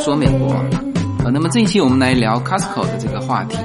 [0.00, 0.54] 说美国。
[1.22, 3.58] 呃，那么这一期我们来聊 Costco 的这个话题。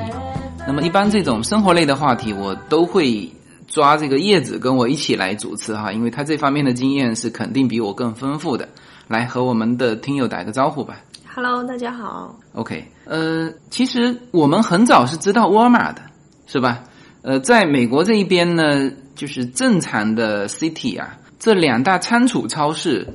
[0.68, 3.32] 那么一般这种生活类的话题，我都会
[3.70, 8.68] 抓这个叶子跟我一起来主持哈，因为他这方面的经验是肯定比我更丰富的。
[9.08, 10.98] 来和我们的听友打个招呼吧。
[11.34, 12.36] Hello，大家好。
[12.54, 16.02] OK，呃，其实我们很早是知道沃尔玛的，
[16.48, 16.84] 是吧？
[17.22, 23.08] 呃，在美国这一边呢，就是正常的 City 啊，这两大仓储超市。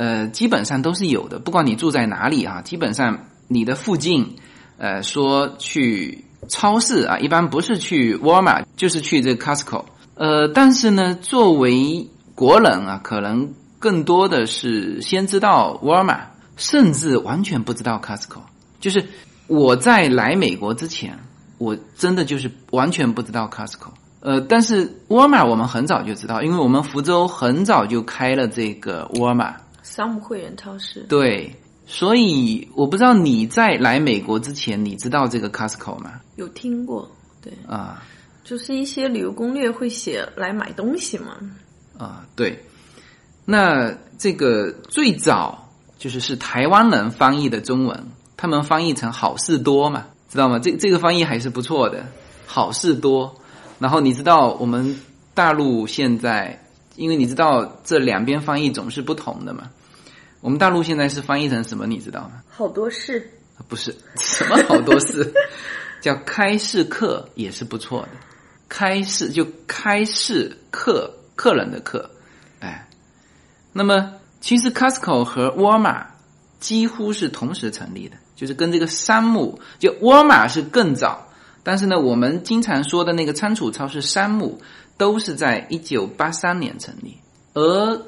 [0.00, 4.34] 呃，基本上都是有的，不管你住在哪里啊，基本上你的附近，
[4.78, 9.84] 呃，说去超市啊，一般不是去沃尔玛，就是去这 Costco。
[10.14, 16.18] 呃，但是呢，作为国人啊，可能更多的是先知道沃尔玛，
[16.56, 18.40] 甚至完全不知道 Costco。
[18.80, 19.06] 就是
[19.48, 21.18] 我在来美国之前，
[21.58, 23.90] 我真的就是完全不知道 Costco。
[24.20, 29.56] 呃，但是沃尔玛我们很早就知道，因为我们福州很早就开了这个沃尔玛。
[29.90, 31.52] 商务会员超市对，
[31.84, 36.20] 所以我不知道你在来美国之前，你知道这个 Costco 吗？
[36.36, 37.10] 有听过，
[37.42, 38.00] 对啊，
[38.44, 41.36] 就是一些旅游攻略会写来买东西嘛。
[41.98, 42.64] 啊，对，
[43.44, 45.68] 那这个最早
[45.98, 50.60] 就是是台湾人翻译的中文，他们翻译成好事多嘛，知道吗？
[50.60, 52.06] 这这个翻译还是不错的，
[52.46, 53.34] 好事多。
[53.80, 55.00] 然后你知道我们
[55.34, 59.68] 大陆现在，因为你知道这两边翻译总是不同的嘛。
[60.40, 61.86] 我们大陆现在是翻译成什么？
[61.86, 62.42] 你知道吗？
[62.48, 63.30] 好多事
[63.68, 65.32] 不是 什么好多事，
[66.00, 68.08] 叫开市客也是不错的。
[68.68, 72.10] 开市就开市客客人的客，
[72.60, 72.88] 哎，
[73.72, 76.06] 那么其实 Costco 和沃尔玛
[76.58, 81.26] 几乎是同时成立的，就是跟这个山姆，就沃尔玛是更早，
[81.62, 84.58] 但是呢，我们经常说的那个仓储超市山姆
[84.96, 87.18] 都是在一九八三年成立，
[87.52, 87.62] 而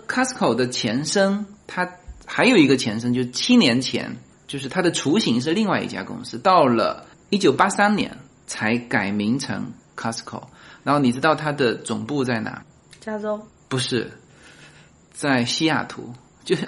[0.08, 1.86] Costco 的前身它。
[2.34, 4.16] 还有一个前身，就是七年前，
[4.46, 8.16] 就是它的雏形是另外一家公司，到了一九八三年
[8.46, 10.42] 才改名成 Costco。
[10.82, 12.64] 然后你知道它的总部在哪？
[13.00, 13.38] 加州？
[13.68, 14.10] 不是，
[15.12, 16.10] 在西雅图。
[16.42, 16.66] 就是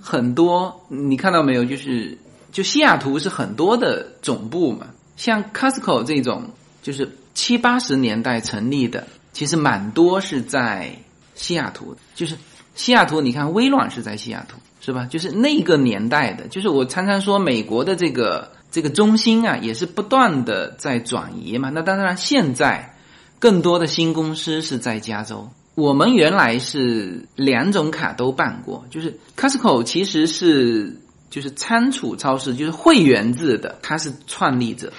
[0.00, 1.62] 很多，你看到没有？
[1.62, 2.16] 就是
[2.50, 4.86] 就西雅图是很多的总部嘛。
[5.18, 6.48] 像 Costco 这种，
[6.82, 10.90] 就是七八十年代成立的，其实蛮多是在
[11.34, 11.94] 西雅图。
[12.14, 12.34] 就是
[12.74, 14.56] 西雅图，你看微软是在西雅图。
[14.86, 15.04] 是吧？
[15.06, 21.70] 就是那个年代的，就是我常常说美国的这个这个中心啊，也是不断的在转移嘛。
[21.70, 22.94] 那当然，现在
[23.40, 25.48] 更多的新公司是在加州。
[25.74, 30.96] 我们原来是两种卡都办过，就是 Costco 其实是
[31.30, 34.92] 就是仓储超市，就是会员制的，它是创立者。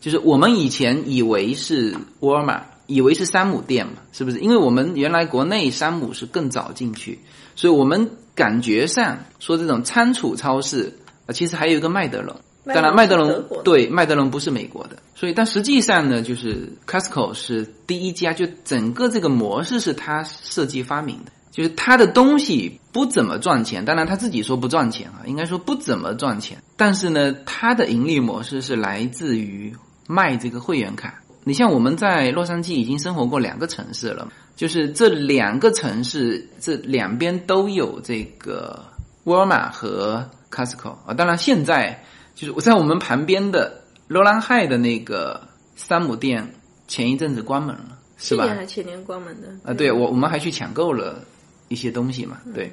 [0.00, 4.40] 就是我们以前以为是沃尔玛，以为是山姆店嘛，是不是？
[4.40, 7.20] 因为我们原来国内山姆是更早进去，
[7.54, 8.10] 所以我们。
[8.38, 10.96] 感觉上说这种仓储超市
[11.26, 12.36] 啊，其实还有一个麦德龙。
[12.66, 21.32] 当然，麦德龙对麦德龙不是美国的，所以但实际上呢，就是 Costco 是第一家，就整个这个模式是他设计发明的。
[21.50, 26.62] 就是他的东西不怎么赚钱，当然他自己说不赚钱啊，应该说不怎么赚钱。
[26.76, 29.74] 但是呢，他的盈利模式是来自于
[30.06, 31.20] 卖这个会员卡。
[31.48, 34.30] 你像我们在洛杉矶已经生活过两个城市了。
[34.54, 38.84] 就是这两个城市，这两边都有这个
[39.24, 41.14] 沃尔玛和 Costco 啊。
[41.14, 42.04] 当然，现在
[42.34, 45.40] 就是我在我们旁边的罗兰海的那个
[45.76, 46.54] 山姆店，
[46.86, 48.42] 前一阵子关门了，是吧？
[48.42, 49.72] 去年还前年关门的啊。
[49.72, 51.24] 对，我我们还去抢购了
[51.68, 52.38] 一些东西嘛。
[52.52, 52.70] 对，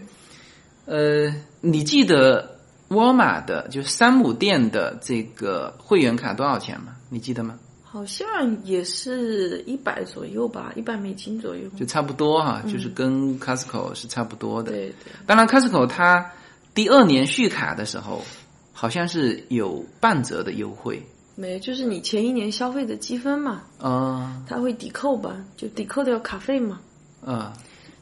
[0.86, 2.58] 呃，你记得
[2.88, 6.96] 沃尔玛的，就是山姆店的这个会员卡多少钱吗？
[7.10, 7.58] 你记得吗？
[7.96, 14.74] 好像也是一百左右吧，一百美金左右，就差不多哈，就是跟 Costco 是差不多的。
[14.74, 16.30] 对对，当然 Costco 它
[16.74, 18.22] 第二年续卡的时候，
[18.74, 21.02] 好像是有半折的优惠。
[21.36, 26.82] 没，就是你前一年消费的积分嘛，啊，它会抵扣吧，就抵扣掉卡费嘛。
[27.24, 27.54] 啊，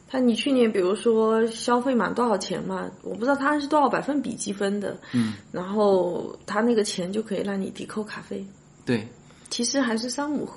[0.08, 8.44] 他你去年比如说消费满多少钱嘛，我不知道他是多少百分比积分的，嗯，然后他那个钱就可以让你抵扣卡费。
[8.84, 9.06] 对。
[9.50, 10.48] 其实还是山姆，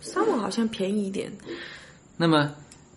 [0.00, 1.32] 山姆好像便宜一点。
[2.16, 2.52] 那么，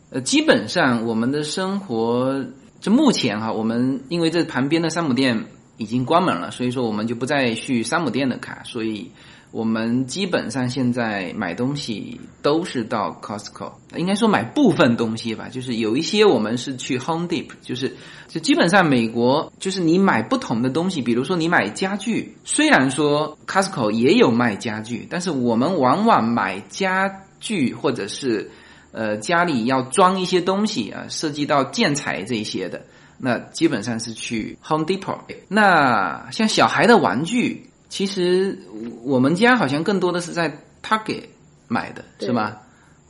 [0.10, 2.46] 呃，基本上我们的生活，
[2.80, 5.46] 就目前哈，我们因为这旁边的山姆店
[5.78, 9.12] 已经关门了，所以说我们就不再续山姆店的卡，所以。
[9.54, 17.96] 我们基本上现在买东西都是到 Costco，应该说买部分东西吧，就是有一些我们是去 Home Depot，就是
[18.28, 28.50] 就基本上美国就是你买不同的东西，比如说你买家具，虽然说 Costco 也有卖家具，但是我们往往买家具或者是
[28.92, 32.82] 呃家里要装一些东西啊，涉及到建材这些的，
[33.20, 35.20] 那基本上是去 Home Depot。
[35.48, 38.58] 那像小孩的玩具，其实
[39.04, 41.26] 我们家好像更多的是在 Target
[41.68, 42.58] 买的，是吗？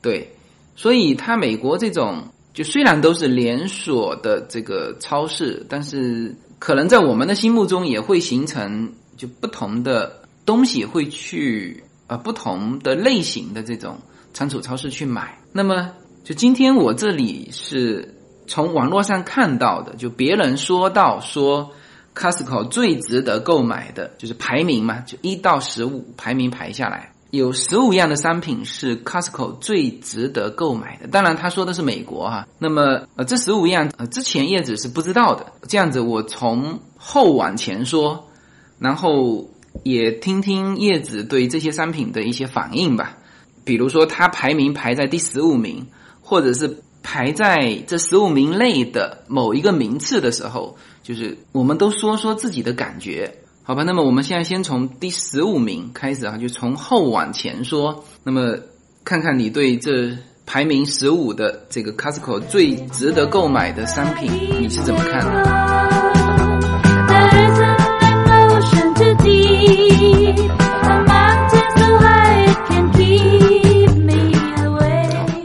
[0.01, 0.35] 对，
[0.75, 13.97] 所以他美国这种就虽然都是连锁的这个超市，但是可能在我们的心目中也会形成就不同的东西会去呃不同的类型的这种
[14.33, 15.39] 仓储超市去买。
[15.53, 15.91] 那么
[16.25, 18.13] 就今天我这里是
[18.47, 21.71] 从网络上看到的，就别人说到说
[22.15, 27.11] Costco 最值得购买的就是排名嘛，就一到十五排名排下来。
[27.31, 38.29] 有十五样的商品是 Costco 最值得购买的，当然他说的是美国哈、那么呃，这十五样呃之前叶子是不知道的，这样子我从后往前说，
[38.77, 39.49] 然后
[39.81, 43.17] 也听听叶子对这些商品的一些反应吧。
[43.63, 45.87] 比如说他排名排在第十五名，
[46.21, 53.35] 或者是排在这十五名内的某一个名次的时候，就是我们都说说自己的感觉。
[53.61, 58.03] 好吧，那么我们现在先从第十五名开始啊，就从后往前说。
[58.23, 58.57] 那么
[59.05, 64.29] 看看你对这排名十五的这个 Costco 最值得购买的商品，
[64.59, 65.43] 你是怎么看的.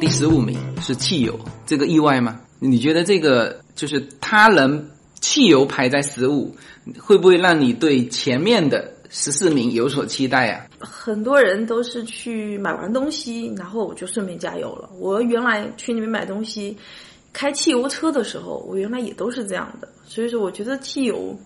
[0.01, 2.41] 第十五名是汽油，这个意外吗？
[2.59, 4.89] 你觉得这个就是他能
[5.21, 6.57] 汽油排在十五，
[6.99, 10.65] 会不会让你对前面的十四名有所期待啊？
[10.81, 14.89] 很多人都是去买完东西，然后我就顺便加油了。
[14.99, 16.75] 我原来去那边买东西，
[17.35, 19.87] 开汽油车的时候，我原来也都是这样的。
[20.07, 21.39] 所以说，我觉得汽油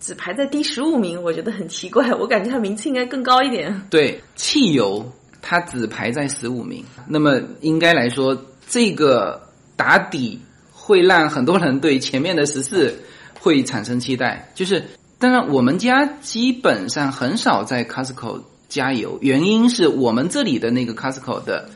[0.00, 2.12] 只排在第十五名，我觉得很奇怪。
[2.14, 3.80] 我感觉它名次应该更高一点。
[3.90, 5.08] 对，汽油
[5.40, 8.36] 它只排在十五名，那么应该来说，
[8.68, 10.40] 这个打底
[10.72, 12.94] 会让很多人对前面的十四
[13.40, 14.50] 会产生期待。
[14.54, 14.84] 就是，
[15.18, 21.70] 当然我们家基本上很少在 Costco 加油，原因是我们这里的那个 Costco 的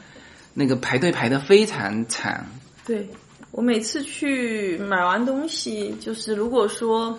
[0.52, 2.44] 那个排队排的非常长。
[2.84, 3.08] 对
[3.52, 7.18] 我每次去买完东西，就是如果说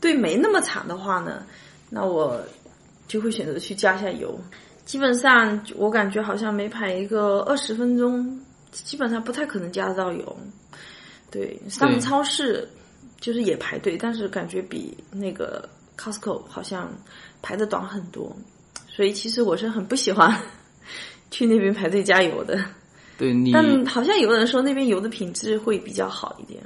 [0.00, 1.44] 队没那么长的话呢，
[1.90, 2.40] 那我
[3.06, 4.38] 就会选择去加一下油。
[4.84, 8.40] 基本上我感觉好像每排一个二十分钟，
[8.84, 10.36] 基本上不太可能加得到油。
[11.30, 12.68] 对，上对超市
[13.20, 15.68] 就是也排队，但是感觉比那个
[15.98, 16.92] Costco 好像
[17.42, 18.34] 排的短很多，
[18.88, 20.40] 所以其实我是很不喜欢
[21.30, 22.58] 去那边 排队加油的。
[23.18, 26.62] 对你，但好像有人说那边油的品质会比较好一点，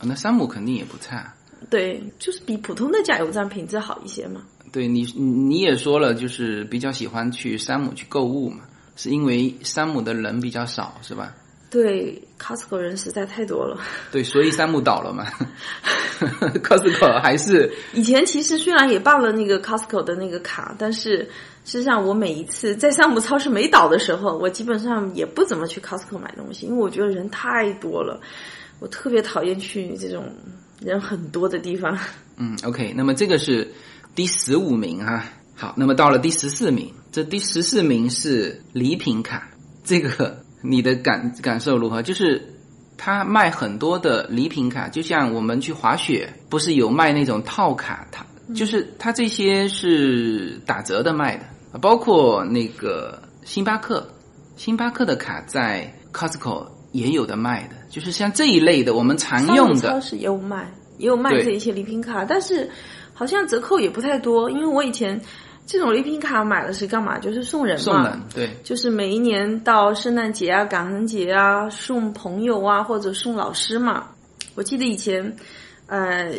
[0.00, 1.34] 那山姆肯定也不差。
[1.68, 4.42] 对，就是比普通的加油站品质好一些嘛。
[4.70, 8.64] 对你，你也说了，就是比较喜欢去山姆去购物嘛，
[8.96, 11.34] 是因为山姆的人比较少，是吧？
[11.70, 13.80] 对，Costco 人实在太多了。
[14.12, 15.26] 对，所以山姆倒了嘛。
[16.62, 21.18] Costco 还是以前其实虽然也办了那个 Costco 的那个卡，但是
[21.64, 28.20] 事实上我每一次在山姆超市没倒的时候，我基本上也不怎么去 Costco 买东西，因为我觉得人太多了，
[28.78, 30.32] 我特别讨厌去这种
[30.80, 31.98] 人很多的地方。
[32.36, 33.68] 嗯，OK，那么这个是
[34.14, 35.24] 第十五名哈、
[35.56, 39.48] 好，那么到了第十四名，这第十四名是礼品卡，
[39.84, 42.02] 这个你的感感受如何？
[42.02, 42.44] 就是
[42.98, 54.04] 他卖很多的礼品卡，就像我们去滑雪，不是有卖那种套卡，它就是它这些是打折的卖的，包括那个星巴克，
[54.56, 60.68] 星巴克的卡在 Costco 也有的卖的，就是像这一类的我们常用的超，市也有卖，
[60.98, 62.68] 也有卖这一些礼品卡，但是
[63.12, 64.50] 好像折扣也不太多。
[64.50, 65.20] 因为我以前
[65.66, 67.18] 这种礼品卡买的是干嘛？
[67.18, 68.56] 就是送人嘛，送人对。
[68.62, 74.08] 就是每一年到圣诞节啊、感恩节啊，送朋友啊或者送老师嘛。
[74.54, 75.36] 我记得以前，
[75.86, 76.30] 呃，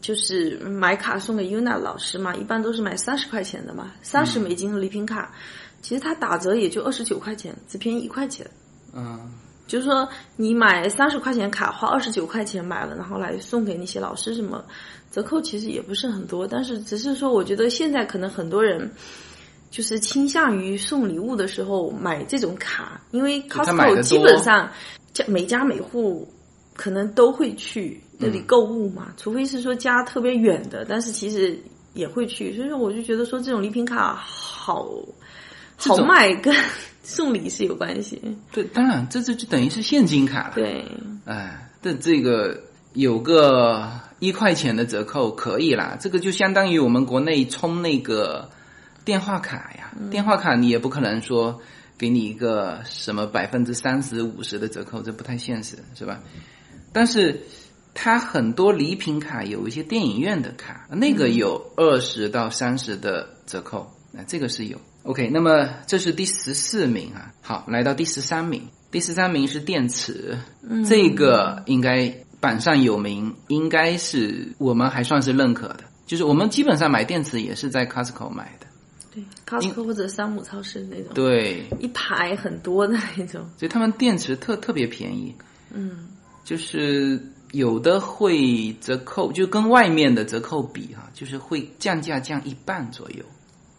[0.00, 5.32] 就是买卡送给 UNA 老师嘛，一般都是买三十块钱的嘛，三十美金的礼品卡，
[5.80, 8.46] 其实它打折也就二十九块钱，只便宜一块钱。
[8.92, 9.18] 嗯，
[9.66, 14.64] 就是说，你买三十块钱卡，花二十九块钱买了，然后来送给那些老师什么，
[15.10, 16.46] 折扣其实也不是很多。
[16.46, 18.90] 但是只是说，我觉得现在可能很多人
[19.70, 24.70] 就是倾向于送礼物的时候买这种卡，因为 Costco 基本上
[25.12, 26.32] 家每家每户
[26.74, 31.58] 可能都会去那里购物嘛，除非是说家特别远的，但是其实
[31.92, 32.54] 也会去。
[32.54, 34.88] 所以说，我就觉得说这种礼品卡好
[35.76, 36.54] 好卖跟
[37.08, 38.20] 送礼是有关系。
[38.50, 40.84] 对，当然这这就等于是现金卡了。，对。
[41.24, 42.60] 哎，这这个
[42.94, 48.50] 有个一块钱的折扣可以啦，这个就相当于我们国内充那个
[49.04, 51.60] 电话卡呀，电话卡你也不可能说
[51.96, 56.20] 给你一个什么百分之三十五十的折扣，这不太现实，是吧？
[56.92, 57.40] 但是
[57.94, 64.76] 它很多礼品卡有一些电影院的卡，那个有二十到三十的折扣，那这个是有。
[65.06, 67.32] OK，那么这是第十四名啊。
[67.40, 70.36] 好，来到第十三名，第十三名是电池，
[70.88, 75.84] 这个应该榜上有名，应该是我们还算是认可的。
[76.06, 78.66] 就是我们基本上买电池也是在 Costco 买的，
[79.12, 83.48] 对，Costco 或者山姆超市那种，对，一排很多的那种。
[83.56, 85.34] 所以他们电池特特别便宜，
[85.72, 86.08] 嗯，
[86.44, 87.20] 就是
[87.52, 93.24] 有的会折扣，就跟外面的折扣比哈、就是会降价降一半左右。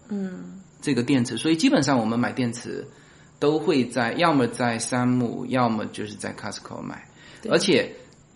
[0.09, 0.56] 嗯，
[0.87, 2.87] 这个电池，所以基本上我们买电池
[3.39, 7.05] 都会在要么在山姆，要么就是在 Costco 买，
[7.49, 7.93] 而且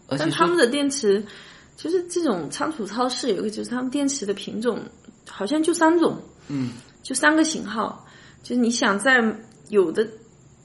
[0.07, 1.23] 而且他们的电池，
[1.77, 4.81] 就是这种仓储超市有一个，就是他们电池的品种
[5.29, 8.05] 好像就三种，嗯，就三个型号。
[8.43, 9.23] 就是你想在
[9.69, 10.05] 有的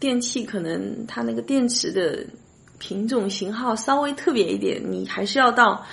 [0.00, 2.26] 电器，可能它那个电池的
[2.80, 5.86] 品种型号稍微特别一点，你还是要到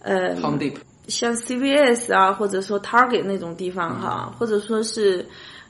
[0.00, 5.26] 呃 Home Depot 像 CVS 啊，或者说 Target 那种地方哈，或者说是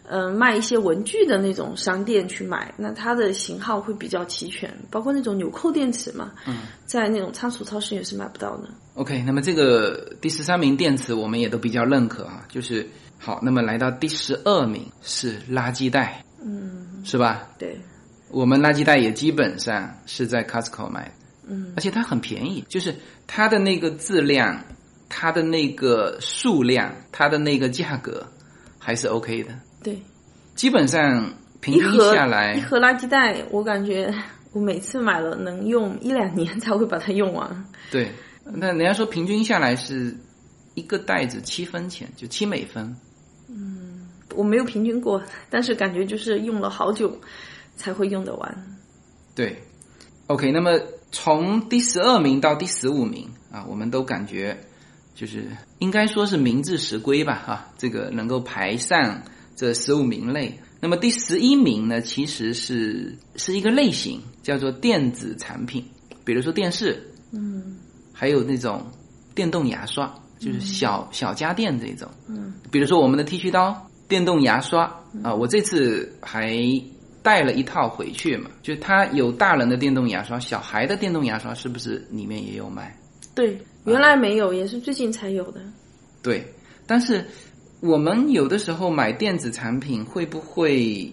[0.09, 8.69] 嗯、呃卖一些文具的那种商店去买，那它的型号会比较齐全，包括那种纽扣电池嘛，嗯，在那种仓储超市也是买不到的。
[8.95, 12.89] OK，那么这个第十三名电池我们也都比较认可啊，就是
[13.19, 17.43] 好，那么来到第十二名是垃圾袋，嗯，是吧？
[17.59, 17.79] 对，
[18.31, 21.13] 我们垃圾袋也基本上是在 Costco 买的，
[21.49, 22.95] 嗯，而且它很便宜，就是
[23.27, 24.63] 它的那个质量、
[25.09, 28.27] 它的那个数量、它的那个价格
[28.79, 30.01] 还是 OK 的，对，
[30.55, 34.13] 基本上平均下来一，盒垃圾袋，我感觉
[34.53, 37.65] 我每次买了能用一两年才会把它用完。
[37.91, 38.11] 对，
[38.45, 40.17] 那人家说平均下来是
[40.75, 42.97] 一个袋子七分钱，就七美分，
[43.49, 47.19] 嗯我没有平均过，但是感觉就是用了好久
[47.77, 48.77] 才会用得完。
[49.35, 49.57] 对
[50.27, 50.79] ，OK，那么
[51.13, 54.59] 从第十二名到第十五名啊，我们都感觉
[55.17, 55.47] 就是
[55.79, 59.23] 应该说是名至实归吧，哈、这个能够排上
[59.57, 60.61] 这十五名内。
[60.79, 65.83] 那么第十一名呢，其实是是一个类型，叫做电子产品，
[66.23, 67.79] 比如说电视，嗯
[68.13, 68.87] 还有那种
[69.35, 72.07] 电动牙刷，就是小、小家电这种。
[72.29, 73.75] 嗯，比如说我们的剃须刀、
[74.07, 74.85] 电动牙刷
[75.23, 76.55] 啊，我这次还
[77.23, 82.95] 带了一套回去嘛，就它有大人的电动牙刷，小孩的电动牙刷是不是里面也有卖？
[83.37, 85.61] 对，原来没有，也是最近才有的。
[86.23, 86.45] 对，
[86.87, 87.25] 但是
[87.81, 91.13] 我们有的时候买电子产品会不会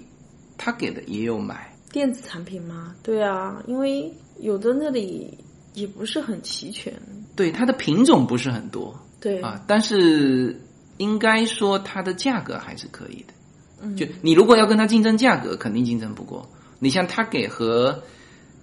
[0.58, 1.72] 他给的也有买？
[1.92, 2.96] 电子产品吗？
[3.04, 5.38] 对啊，因为有的那里
[5.76, 6.92] 也不是很齐全。
[7.36, 10.60] 对，它的品种不是很多对，啊，但是
[10.98, 13.34] 应该说它的价格还是可以的。
[13.82, 16.50] 嗯就你如果要跟它竞争价格，肯定竞争不过。
[16.80, 18.02] 你像他给和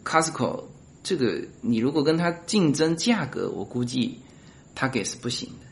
[0.05, 0.65] Costco
[1.03, 4.19] 这个，你如果跟他竞争价格，我估计
[4.75, 5.67] 他给是不行的。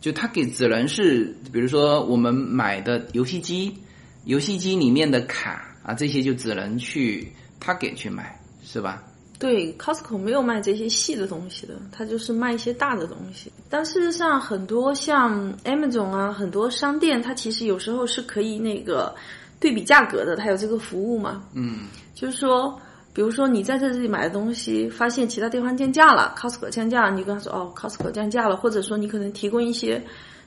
[0.00, 3.76] 就他给只能是，比如说我们买的游戏机，
[4.24, 9.02] 游戏机里面的卡啊，这些就只能去他给去买，是吧？
[9.40, 13.52] 对，Costco 没有卖这些细的东西的，它就是卖一些大的东西。
[13.70, 19.14] 但事实上，很多像 Amazon 啊，很多商店，它其实有时候是可以那个
[19.60, 21.44] 对比价格的，它有这个服务嘛。
[21.54, 22.80] 嗯，就是说，
[23.18, 30.00] 比如说你在这里买的东西，发现其他地方降价了，Costco 降价了，你跟他说哦，Costco 降价了，或者说你可能提供一些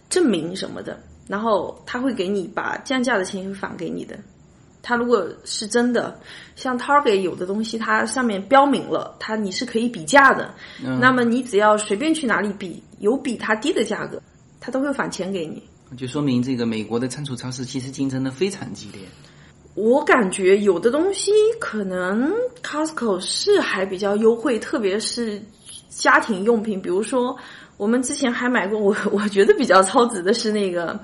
[0.10, 0.98] 证明什么的，
[1.28, 4.18] 然后他会给你把降价的钱会返给你的。
[4.82, 6.18] 他如果是真的，
[6.56, 14.22] 像 Target 有的东西，它上面标明了，它你是可以比价的，那么你只要随便去哪里比，有比它低的价格，
[14.62, 15.62] 它都会返钱给你。
[15.98, 19.02] 就说明这个美国的仓储超市其实竞争的非常激烈。
[19.74, 25.42] 我感觉有的东西可能 Costco 是还比较优惠，特别是
[25.90, 27.36] 家庭用品，比如说
[27.78, 31.00] 我们之前还买过，我 我觉得比较超值的是那个，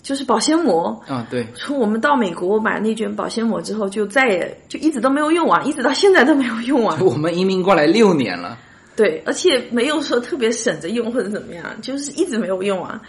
[0.00, 0.98] 就是保鲜膜。
[1.08, 6.98] 啊，对，从我们到美国买那卷保鲜膜之后，就再也就一直都没有用完，一直到现在都没有用完。
[7.04, 8.56] 我们移民过来六年了，
[8.94, 13.00] 对，而且没有说特别省着用或者怎么样，就是一直没有用完。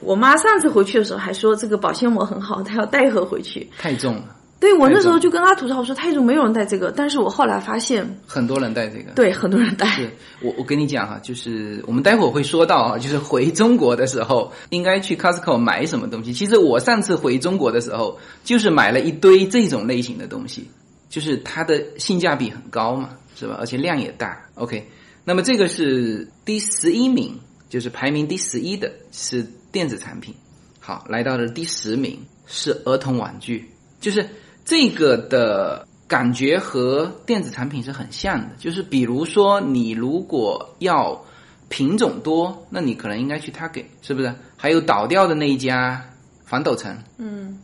[0.00, 3.68] 我妈上次回去的时候还说这个保鲜膜很好，她要带一盒回去。
[3.78, 6.92] 太重了，对我那时候就跟她吐槽，我说太重，没有人带这个。
[6.92, 9.12] 但是我后来发现，很多人带这个。
[9.12, 9.86] 对很多人带。
[9.86, 10.10] 是
[10.42, 16.32] 我我跟你讲哈，就是我们待会儿会说到啊，就是回中国的时候应该去 Costco 买什么东西。
[16.32, 20.70] 其实我上次回中国的时候，就是买了一堆这种类型的东西，
[21.08, 23.56] 就是它的性价比很高嘛，是吧？
[23.60, 24.38] 而且量也大。
[24.56, 24.86] OK，
[25.24, 27.38] 那么这个是第十一名，
[27.68, 30.34] 就是排名第十一的是电子产品。
[30.80, 34.26] 好，来到了第十名是儿童玩具，就是
[34.64, 41.22] 这个的感觉和电子产品是很像的，就是比如说你如果要
[41.68, 44.34] 品种多，那你可能应该去 Target，是不是？
[44.56, 46.02] 还有倒掉的那一家
[46.46, 47.60] 防抖城，嗯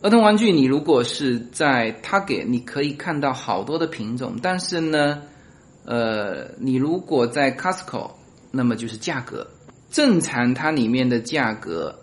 [0.00, 5.22] 儿童玩具，你如果是在 Target，你可以看到好多的品种，但是呢，
[5.84, 8.10] 呃，你如果在 Costco，
[8.50, 9.46] 那么就是价格，
[9.92, 11.94] 正常它里面的价格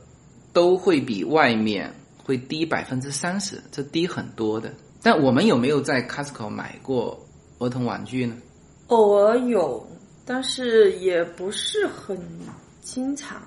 [0.53, 1.91] 都会比外面
[2.23, 4.71] 会低百分之三十，这低很多的。
[5.01, 7.19] 但我们有没有在 Costco 买过
[7.57, 8.35] 儿童玩具呢？
[8.87, 9.85] 偶尔有，
[10.23, 12.15] 但是也不是很
[12.81, 13.41] 经常。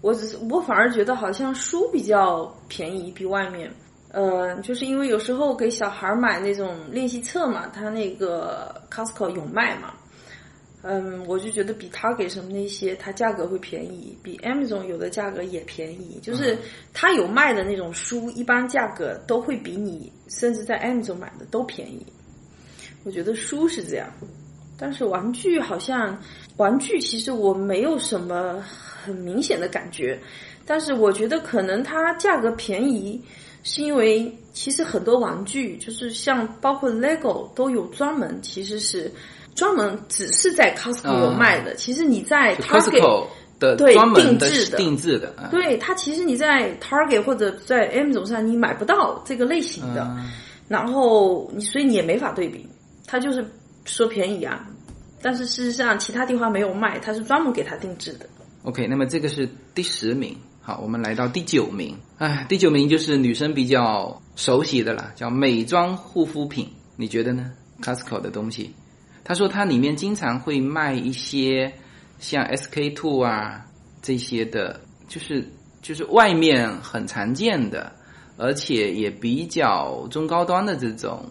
[0.00, 3.70] 我只是我反而觉得好像书比较便宜，比外面。
[4.10, 9.92] 呃，就是因为有时候给小孩买那种练习册嘛，它那个 Costco 有卖嘛。
[10.82, 16.20] 嗯，我就觉得比 Target 什么那些，它价格会便宜，比 Amazon 有的价格也便宜。
[16.22, 16.56] 就是
[16.94, 22.06] 它有卖的那种书，一般价格都会比你甚至在 Amazon 买的都便宜。
[23.04, 24.08] 我觉得书是这样，
[24.78, 26.16] 但是玩具好像
[26.56, 30.18] 玩具其实我没有什么很明显的感觉，
[30.64, 33.20] 但是我觉得可能它价格便宜，
[33.64, 39.10] 是因为其实很多玩具就是像包括 LEGO 都有专门其实是
[39.58, 43.26] 专门只是在 Costco 有卖的，其实你在 Target Costco
[43.58, 50.30] 的对专门的定制的定制的，啊对它其实你在 Target 或者在 Amazon 上你买不到这个类型的，嗯
[50.68, 52.64] 然后你所以你也没法对比，
[53.04, 53.44] 它就是
[53.84, 54.64] 说便宜啊，
[55.20, 58.26] 但是事实上其他地方没有卖，它是专门给它定制的。
[58.62, 60.36] OK，那么这个是第十名。
[60.60, 61.96] 好，我们来到第九名。
[62.18, 66.68] 哎，第九名就是女生比较熟悉的了，叫美妆护肤品。
[66.96, 67.50] 你觉得呢
[67.80, 68.74] ？Costco 的东西，
[69.28, 71.70] 他说它里面经常会卖一些
[72.18, 73.62] 像 SK two 啊
[74.00, 75.46] 这些的，就是
[75.82, 77.92] 就是外面很常见的，
[78.38, 81.22] 而且也比较中高端的这种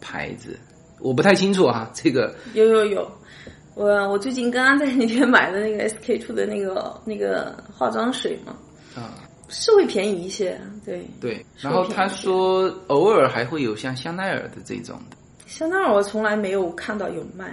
[0.00, 0.56] 牌子。
[1.00, 3.10] 我不太清楚啊， 这个有有有，
[3.74, 8.54] 我我最近刚刚在那边买的那个 SK two 的那个那个化妆水嘛，
[8.94, 11.04] 啊、是会便宜一些，对。
[11.20, 15.16] 对，然后他说偶尔还会有像香奈儿的这种的，
[15.50, 17.52] 香奈儿我从来没有看到有卖，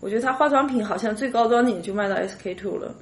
[0.00, 2.94] 我觉得它化妆品好像最高端的也就卖到 SK two 了，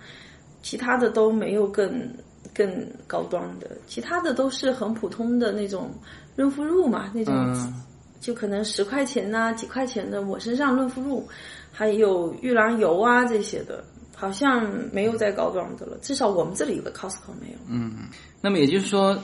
[0.63, 2.11] 其他的都没有更
[2.55, 5.91] 更高端的，其他的都是很普通的那种
[6.35, 7.83] 润肤露嘛，那种、嗯
[8.23, 11.29] 就可能十块钱呐、几块钱的抹身上润肤露，
[11.73, 13.83] 还有玉兰油啊这些的，
[14.15, 17.59] 好像没有再高端的了，至少我们这里的 Costco 没有。
[17.69, 17.93] 嗯
[18.41, 19.19] 那么也就是说，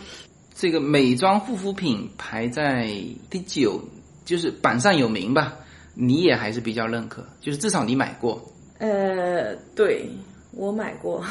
[0.53, 2.91] 这个美妆护肤品排在
[3.31, 3.81] 第九，
[4.29, 5.57] 就是榜上有名吧？
[5.95, 8.41] 你也还是比较认可，就是至少你买过。
[8.79, 10.09] 呃，对
[10.53, 11.25] 我买过。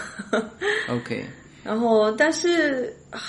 [0.89, 1.23] OK，
[1.63, 3.19] 然后，但是，啊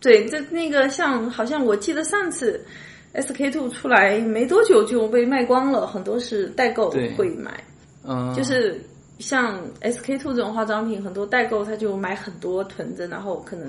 [0.00, 2.64] 对，这那个像，好像我记得上次
[3.14, 7.62] SK two 出来没多久就被卖光了，很多是代购会买，
[8.04, 8.80] 嗯、就是
[9.18, 13.68] 像 SK two 这种化妆品，很多代购他就买很多囤着，然后可能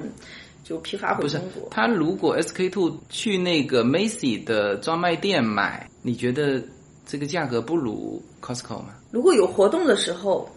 [0.70, 1.68] 就批发回不是中国。
[1.72, 6.62] 他如果 SK two 去那个 Macy 的专卖店买，你觉得
[7.08, 8.90] 这个价格不如 Costco 吗？
[9.10, 10.48] 如果有活动的时候，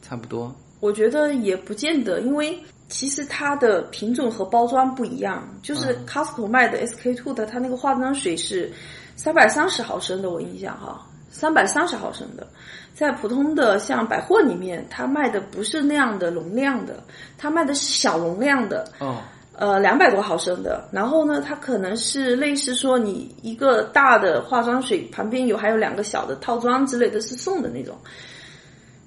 [0.00, 0.50] 差不多。
[0.80, 5.46] 我觉得也不见得，因为其实它的品种和包装不一样。
[5.62, 8.72] 就是嗯 Costco 卖的 SK two 的，它那个化妆水是
[9.16, 12.46] 三百三十毫升的，我印象哈，三百三十毫升的。
[12.94, 17.04] 在普通的像百货里面，它卖的不是那样的容量的，
[17.36, 19.22] 它卖的是小容量的，哦，
[19.58, 20.88] 呃，两百多毫升的。
[20.92, 27.96] 然后呢，它可能是类似说你一个大的化妆水旁边有还有两个小的套装之类的，是送的那种。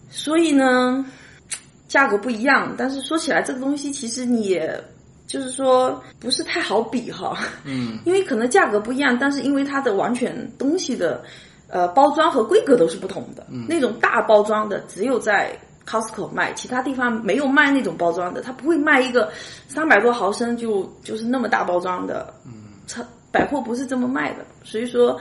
[0.10, 1.06] 所以呢，
[1.88, 2.76] 价格不一样。
[2.78, 4.78] 但是说起来，这个东西其实你也
[5.26, 11.24] 就是说不是太好比哈，嗯，因为可能价格不一样，但是因为它的完全东西的
[11.70, 13.48] 呃包装和规格都是不同的。
[13.70, 19.32] 那种大包装的只有在 Costco 卖，其他地方没有卖那种包装的，它不会卖一个
[19.68, 22.34] 三百多毫升就就是那么大包装的。
[22.46, 25.20] 嗯，百货不是这么卖的，所以说。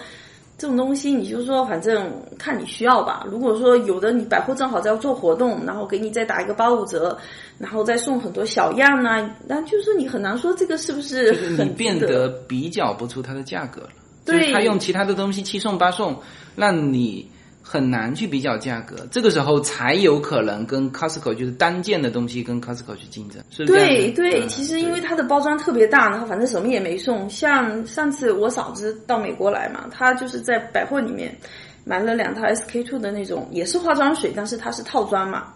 [0.58, 3.24] 这种东西，你就说反正看你需要吧。
[3.26, 7.16] 如果说有的你百货正好在做活动，然后给你再打一个八五折，
[7.56, 13.88] 然后再送很多小样啊，那就是你很难说这个是不是就是很你变得比较不出它的价格了。
[14.26, 16.20] 对就是他用其他的东西七送八送，
[16.54, 17.26] 让你
[17.62, 18.96] 很难去比较价格。
[19.10, 23.64] 这个时候才有可能跟 Costco 就是单件的东西跟 Costco 去竞争，是？
[23.66, 27.28] 对对，嗯其实因为它的包装特别大，然后反正什么也没送。
[27.28, 31.36] 像上次我嫂子到美国来嘛，她就是在百货里面
[31.84, 35.52] 买了两套 SK two 的那种，也是化妆水，但是它是套装嘛，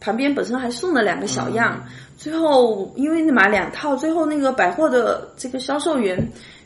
[0.00, 1.82] 旁边本身还送了两个小样。
[2.16, 6.16] 最后因为买两套，最后那个百货的这个销售员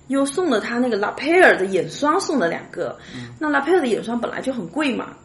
[0.09, 2.99] 又送了他那个拉佩尔的眼霜，送了两个。
[3.39, 5.17] 那拉佩尔的眼霜本来就很贵嘛，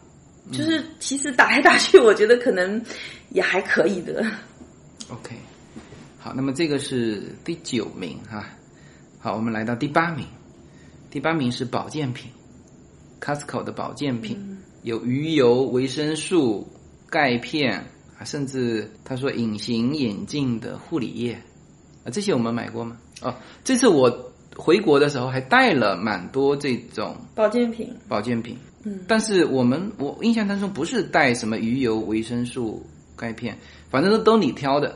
[0.50, 2.82] 就是其实打来打去，我觉得可能
[3.30, 4.24] 也还可以的。
[5.08, 5.36] OK，
[6.18, 8.44] 好，那么这个是第九名哈。
[9.20, 10.26] 好，我们来到第八名，
[11.10, 12.30] 第八名是保健品
[13.20, 16.66] ，Costco 的保健品、有鱼油、维生素、
[17.08, 17.84] 钙片
[18.18, 21.34] 啊，甚至他说隐形眼镜的护理液
[22.04, 22.96] 啊，这些我们买过吗？
[23.20, 32.84] 哦，这次我回国的时候还带了蛮多这种保健品，保健品，嗯，但是我们我印象当中不是带什么鱼油、维生素、
[33.16, 33.56] 钙片，
[33.90, 34.94] 反正都都你挑的，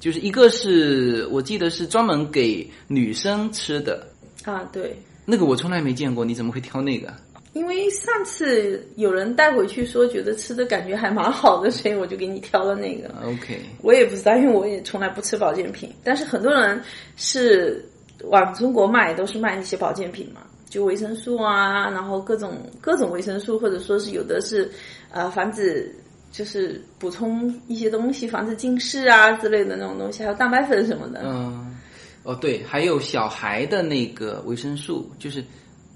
[0.00, 4.06] 就是一个是我记得是专门给女生吃的，
[4.44, 7.12] 啊，对，那个我从来没见过，你怎么会挑那个？
[7.52, 13.08] 因为上次有人带回去说觉得吃的感觉还蛮好的，所以我就给你挑了那个。
[13.24, 16.82] OK，我也不知道，因为我也从来不吃保健品，但是很多人
[17.16, 17.88] 是
[18.24, 24.70] 往中国卖，都是卖那些保健品嘛，就维生素啊，然后各种各种维生素，或者说是有的是
[25.10, 25.94] 呃防止
[26.32, 31.20] 就是补充一些东西，防止近视啊之类的那种东西，还有蛋白粉什么的。
[31.24, 31.76] 嗯，
[32.22, 35.44] 哦对，还有小孩的那个维生素，就是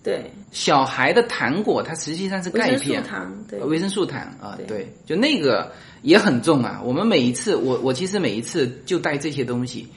[0.04, 3.02] 对，小孩的糖果，它实际上是维生素钙片。
[3.02, 6.80] 糖，对，维生素糖啊，对对，就那个也很重啊。
[6.84, 9.88] 我们每一次，我我其实每一次就带这些东西，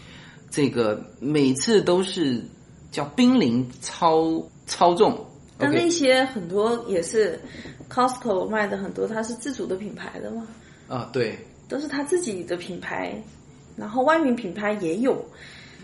[0.52, 2.44] 这个每次都是
[2.92, 5.26] 叫濒临超超重。
[5.58, 7.40] 但那些很多也是
[7.90, 10.46] Costco 卖的很多，它是自主的品牌的嘛，
[10.88, 13.16] 啊，对，都是他自己的品牌，
[13.76, 15.24] 然后外面品牌也有，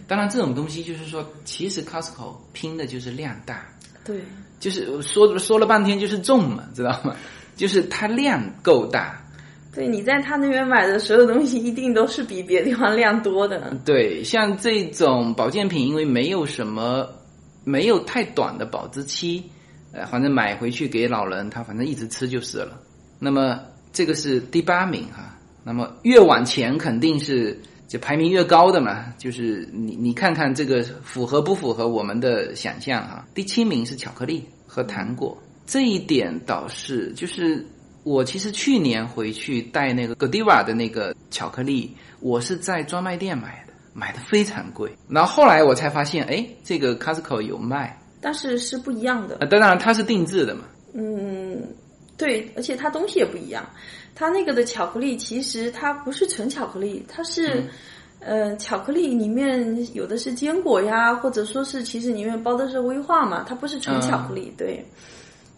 [0.08, 3.66] 当然这种东西就是说，其实 Costco 拼的就是量大，
[4.04, 4.22] 对。
[4.60, 7.16] 就是说说了半天就是重嘛，知道吗？
[7.56, 9.24] 就是它量够大，
[9.78, 13.78] 对，你在他那边买的所有东西，一定都是比别的地方量多的。
[13.86, 17.08] 对，像这种保健品，因为没有什么
[17.64, 19.44] 没有太短的保质期，
[19.92, 22.80] 呃，反正买回去给老人，他反正一直吃就是了。
[23.20, 23.60] 那么
[23.94, 27.56] 这个是第八名哈，那么越往前肯定是
[27.88, 33.28] 就排名越高的嘛，就是你你看看这个符合不符合我们的想象哈。
[33.36, 35.38] 第七名是巧克力和糖果，
[35.68, 37.64] 这一点倒是就是
[38.08, 44.90] 我其实去年回去带那个 Godiva 的那个巧克力，我是在专卖店买的，买的非常贵。
[45.10, 49.46] 然后后来我才发现，哎，这个 Costco 有卖但是是不一样的啊，。
[49.48, 50.62] 当然它是定制的嘛。
[50.94, 51.62] 嗯，
[52.18, 53.68] 对，而且它东西也不一样。
[54.16, 57.66] 它那个的巧克力其实它不是纯巧克力，它是。
[58.20, 64.52] 呃，巧克力里面有的是坚果呀，或者说是其实里面包的是威化嘛，它不是纯巧克力。
[64.58, 64.84] 对，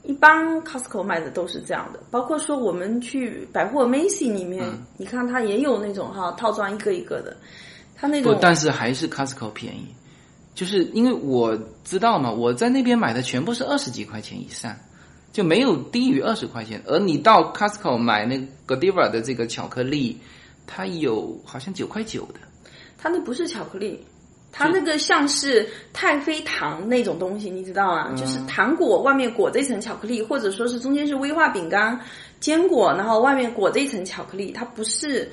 [0.09, 4.65] 一般 Costco 卖的都是这样的，包括说我们去百货 Macy 里面，
[4.97, 7.37] 你看它也有那种哈套装一个一个的，
[7.95, 9.85] 它那种，不但是还是 Costco 便宜，
[10.55, 14.75] 就是因为我知道嘛，我在那边买的全部是二十几块钱以上，
[15.31, 16.81] 就没有低于二十块钱。
[16.87, 20.17] 而你到 Costco 买那个 Godiva 的这个巧克力，
[20.65, 22.39] 它有好像九块九的。
[22.97, 24.03] 它那不是巧克力。
[24.51, 28.13] 它那个像是太妃糖那种东西，你知道吗？
[28.15, 31.99] 就是糖果外面裹着一层巧克力，或者说是中间是威化饼干、
[32.39, 34.51] 坚果，然后外面裹着一层巧克力。
[34.51, 35.31] 它不是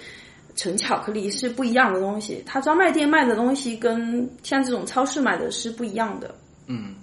[0.55, 2.43] 纯巧克力，是不一样的东西。
[2.47, 6.35] 它专卖店卖的东西跟像这种超市买的是不一样的。
[6.67, 6.95] 嗯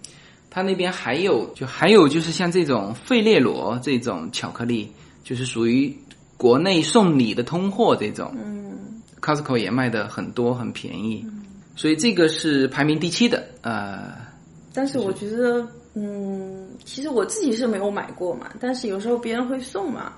[0.49, 4.91] 它那边还有，就还有就是像这种费列罗这种巧克力，
[5.23, 5.91] 就是属于
[6.37, 8.31] 国内送礼的通货这种。
[8.37, 11.25] 嗯，Costco 也卖的很多，很便宜。
[11.75, 14.13] 所以这个是排名第七的，呃，
[14.73, 20.13] 但是我觉得，嗯，其实我自己是没有买过嘛，但是有时候别人会送嘛，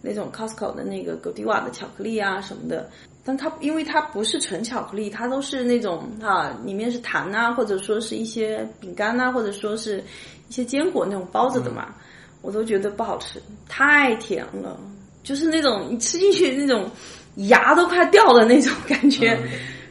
[0.00, 2.88] 那种 Costco 的那个 Godiva 的巧克力啊什么的。
[3.22, 10.02] 但它因为它不是纯巧克力，它都是那种啊，里面是糖啊，或者说是一些饼干啊，或者说是
[10.48, 11.94] 一些坚果那种包着的嘛，
[12.40, 14.80] 我都觉得不好吃，太甜了，
[15.22, 16.90] 就是那种你吃进去那种
[17.36, 19.38] 牙都快掉的那种感觉。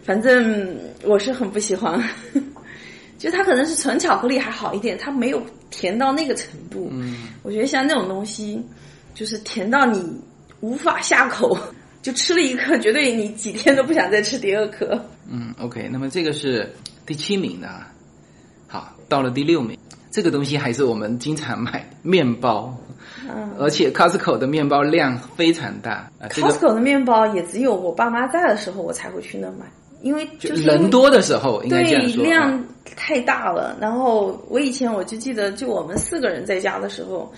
[0.02, 2.02] 反正我是很不喜欢，
[3.18, 6.90] 就它可能是纯巧克力还好一点，它没有甜到那个程度。
[6.92, 8.64] 嗯，我觉得像那种东西，
[9.14, 10.20] 就是甜到你
[10.62, 11.58] 无法下口，
[12.02, 15.00] 就吃了一颗，绝对你几天都不想再吃第二颗。
[15.30, 16.70] 嗯，OK，那么这个是
[17.06, 17.92] 第七名的啊。
[18.68, 19.78] 好，到了第六名，
[20.12, 22.76] 这个东西还是我们经常买面包，
[23.28, 29.66] 嗯而且 Costco 的面包量非常大，Costco 的面包也只有我爸妈在的时候我才会去那买，
[30.02, 32.24] 因为就是人多的时候应该这对样说。
[32.24, 33.78] 啊量太大了。
[33.80, 37.32] 然后我以前我就记得，就我们四个人在家的时候，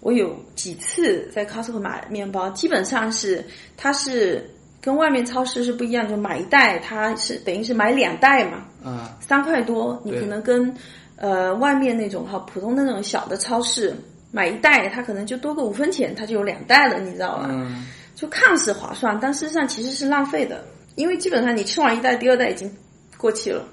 [0.00, 3.44] 我有几次在 Costco 买面包，基本上是
[3.76, 4.48] 它是
[4.80, 10.72] 跟外面超市是不一样，就买一袋，它是等于是买两袋嘛，啊，三块多，你可能跟
[11.16, 13.92] 呃外面那种哈普通的那种小的超市
[14.30, 17.46] 买一袋，它可能就多个五分钱，它就有两袋了，你知道吧？
[17.50, 20.64] 嗯，就看似划算，但事实上其实是浪费的，
[20.98, 22.70] 因为基本上你吃完一袋，第二袋已经
[23.16, 23.64] 过期了。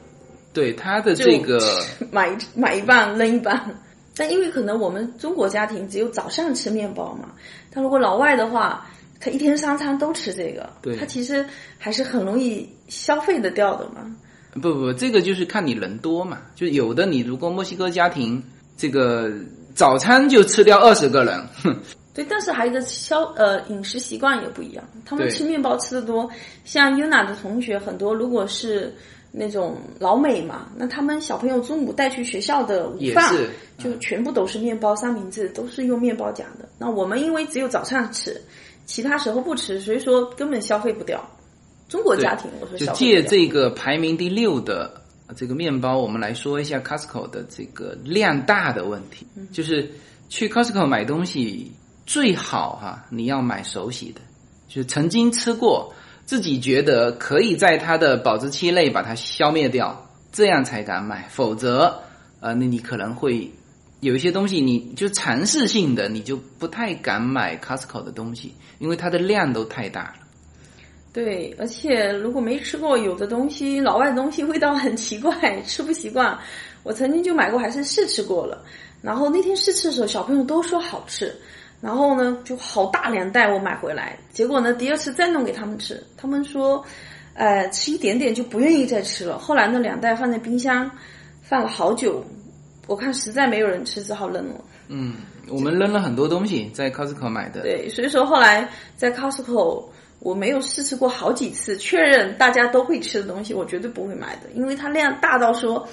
[0.54, 1.60] 对它的这个
[2.12, 3.60] 买一买一半扔一半。
[4.18, 7.34] 但因为可能我们中国家庭只有早上吃面包嘛，
[7.70, 8.88] 但如果老外的话，
[9.20, 11.46] 他一天三餐都吃这个，对他其实
[11.78, 14.16] 还是很容易消费的掉的嘛。
[14.54, 18.42] 不不不，这个就是看你人多嘛，就有的你如果墨西哥家庭
[18.78, 19.30] 这个
[19.74, 21.78] 早餐就吃掉二十个人，哼，
[22.15, 26.28] 对，但是还有一个消呃饮食习惯也不一样，他们吃面包吃的多，
[26.63, 28.95] 像 Yuna 的同学很多，如果是
[29.32, 33.36] 那种老美嘛，那他们小朋友中午带去学校的午饭
[33.78, 36.69] 就全部都是面包、三明治，都是用面包夹的。
[36.80, 38.41] 那我们因为只有早上吃，
[38.86, 41.21] 其他时候不吃，所以说根本消费不掉。
[41.89, 45.01] 中国家庭我说就借这个排名第六的
[45.36, 49.28] 这个面包，我们来说一下 Costco 的这个量大的问题。
[49.36, 49.91] 嗯就是
[50.30, 51.71] 去 Costco 买东西
[52.06, 54.22] 最好哈、你要买手洗的，
[54.68, 55.94] 就是曾经吃过，
[56.26, 61.28] 自己觉得可以在它的保质期内把它消灭掉，这样才敢买。
[61.30, 62.00] 否则，
[62.39, 63.52] 呃，那你可能会
[64.02, 70.15] 有一些东西，你就尝试性的，你就不太敢买 Costco 的东西，因为它的量都太大了。
[71.12, 76.38] 对，而且如果没吃过，有的东西老外的东西味道很奇怪，吃不习惯。
[76.84, 78.62] 我曾经就买过，还是试吃过了。
[79.02, 81.34] 然后那天试吃的时候，小朋友都说好吃，
[81.82, 86.84] 然后呢就好大两袋我买回来，结果呢第二次再弄给他们吃，他们说，
[87.34, 89.38] 呃吃一点点就不愿意再吃了。
[89.38, 90.90] 后来那两袋放在冰箱
[91.42, 92.26] 放了好久，
[92.88, 94.56] 我看实在没有人吃，只好扔了。
[94.88, 95.16] 嗯，
[95.50, 97.62] 我们扔了很多东西在 Costco 买的。
[97.62, 99.84] 对，所以说后来在 Costco
[100.20, 105.88] 我没有试吃过好几次，确认大家都会吃的东西，我绝对不会买的，因为它量大到说，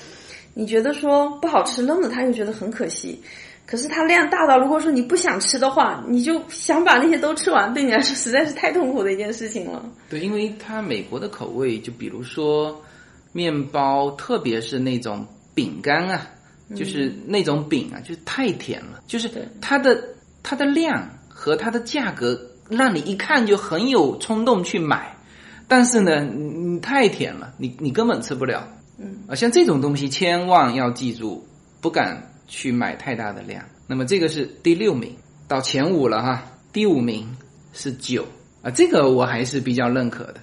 [0.55, 3.23] 你觉得说不好吃扔了，他又觉得很可惜。
[3.64, 9.85] 可是它量大到，如果说你不想吃的话，你就想把那些都吃完，对你来说 实在是太痛苦的一件事情了。
[10.11, 12.83] 对，因为它美国的口味，就比如说
[13.33, 16.27] 面包，特别是那种饼干啊，
[16.75, 20.03] 就是那种饼啊，就是太甜了，就是它的
[20.42, 25.16] 它的量和它的价格，让你一看就很有冲动去买，
[25.68, 28.68] 但是呢，你你太甜了，你你根本吃不了。
[28.98, 29.18] 嗯。
[29.29, 31.46] 啊，像这种东西千万要记住，
[31.81, 33.64] 不敢去买太大的量。
[33.87, 35.14] 那么这个是第六名，
[35.46, 36.44] 到前五了哈。
[36.72, 37.37] 第五名
[37.74, 38.24] 是酒
[38.62, 40.37] 啊，这个我还是比较认可的，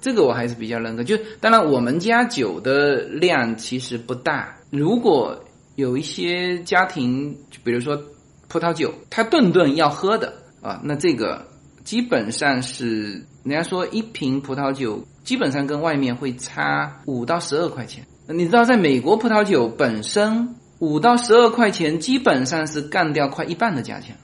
[0.00, 1.04] 这个我还是比较认可。
[1.04, 8.00] 就当然我们家酒的量其实不大，如果有一些家庭，就比如说
[8.48, 10.32] 葡萄酒，他顿顿要喝的
[10.62, 11.46] 啊，那这个
[11.84, 18.02] 基本上是人家说一瓶葡萄酒基本上跟外面会差五到十二块钱。
[18.28, 24.16] 你知道，在美国葡萄酒本身五到十二块钱，基本上是干掉快一半的价钱。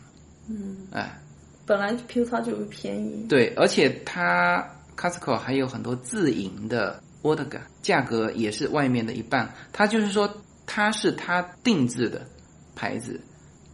[0.48, 1.18] 嗯，哎，
[1.64, 9.50] 本来葡萄酒便宜，对，而且它 Costco 还有很多自营的 Vodka，价格也是外面的一半。
[9.72, 10.28] 它就是说，
[10.66, 12.20] 它是它定制的
[12.74, 13.18] 牌子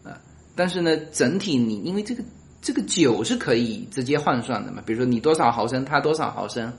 [0.04, 0.20] 啊、
[0.54, 2.22] 但是呢，整体你因为这个
[2.62, 6.72] 这个酒是可以直接换算的嘛，比如说你多少毫升，它多少毫升，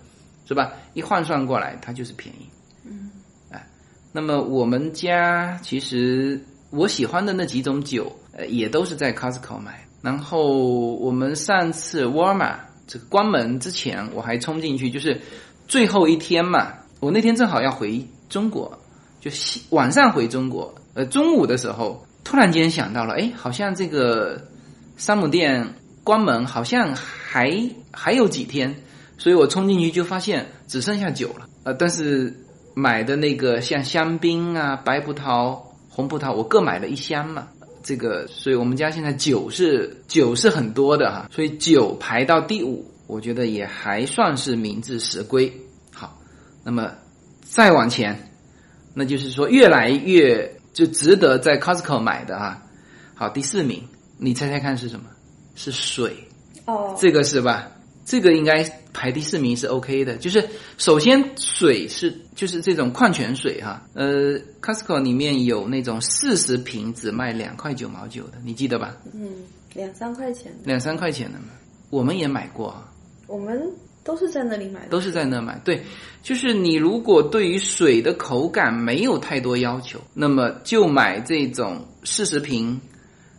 [0.48, 0.72] 是吧？
[0.94, 2.48] 一换算过来，它就是便宜。
[4.12, 6.40] 那么我们家其实
[6.72, 9.86] 我喜欢的那几种酒，呃，也都是在 Costco 买。
[10.02, 10.58] 然后
[10.96, 15.20] 我们上次沃尔玛这个关门之前，我还冲进去，就是
[15.68, 16.74] 最后一天嘛。
[17.00, 18.78] 我那天正好要回中国，
[19.22, 19.30] 就
[19.70, 24.42] 晚上回中国，呃，中午的时候突然间想到了，哎，好像这个
[24.98, 25.68] 山姆店
[26.04, 28.76] 关门好像还还有几天，
[29.18, 31.48] 所以我冲进去就发现只剩下酒了。
[31.64, 32.34] 呃，但是
[32.80, 37.48] 买的那个像香槟啊、白葡萄、红葡萄，我各买了一箱嘛。
[37.84, 45.52] 这个，所以我们家现在酒是酒是很多的哈，所以酒排到第五，我觉得也还算是名至实归。
[45.92, 46.18] 好，
[46.64, 46.92] 那么
[47.42, 48.32] 再往前，
[48.94, 52.62] 那就是说越来越就值得在 Costco 买的啊。
[53.16, 53.84] 好，第四名，
[54.18, 55.06] 你猜猜看是什么？
[55.56, 56.16] 是水。
[56.66, 57.70] 哦，这个是吧？
[58.06, 60.18] 这个应该排第四名是 OK 的。
[60.18, 60.48] 就是
[60.78, 68.96] 首先水是就是这种矿泉水哈，呃，Costco 里面有那种四十瓶只卖两块九毛九的，你记得吧？
[69.14, 69.30] 嗯，
[69.74, 71.48] 两三块钱的，两三块钱的嘛，
[71.90, 72.92] 我们也买过啊，
[73.28, 73.62] 我们
[74.04, 74.90] 都是在那里买的。
[74.90, 75.60] 都是在那买。
[75.64, 75.84] 对，
[76.24, 82.80] 就是你如果对于水的口感没有太多要求，那么就买这种四十瓶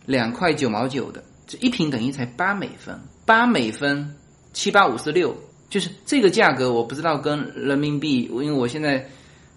[0.05, 4.15] 两块九毛九的，这一瓶等于才八美分，八美分
[4.53, 5.35] 七八五十六，
[5.69, 9.05] 就是这个价格，我不知道跟人民币，因为我现在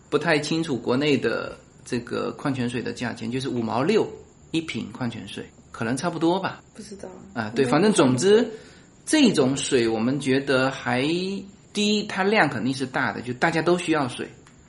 [0.08, 4.08] 不太清楚国内的这个矿泉水的价钱，就是五毛六
[4.50, 6.62] 一瓶矿泉水，可能差不多吧。
[6.74, 8.48] 不知道啊，对，反正总之，
[9.04, 11.02] 这种水我们觉得还
[11.72, 14.28] 第一，它量肯定是大的，就大家都需要水。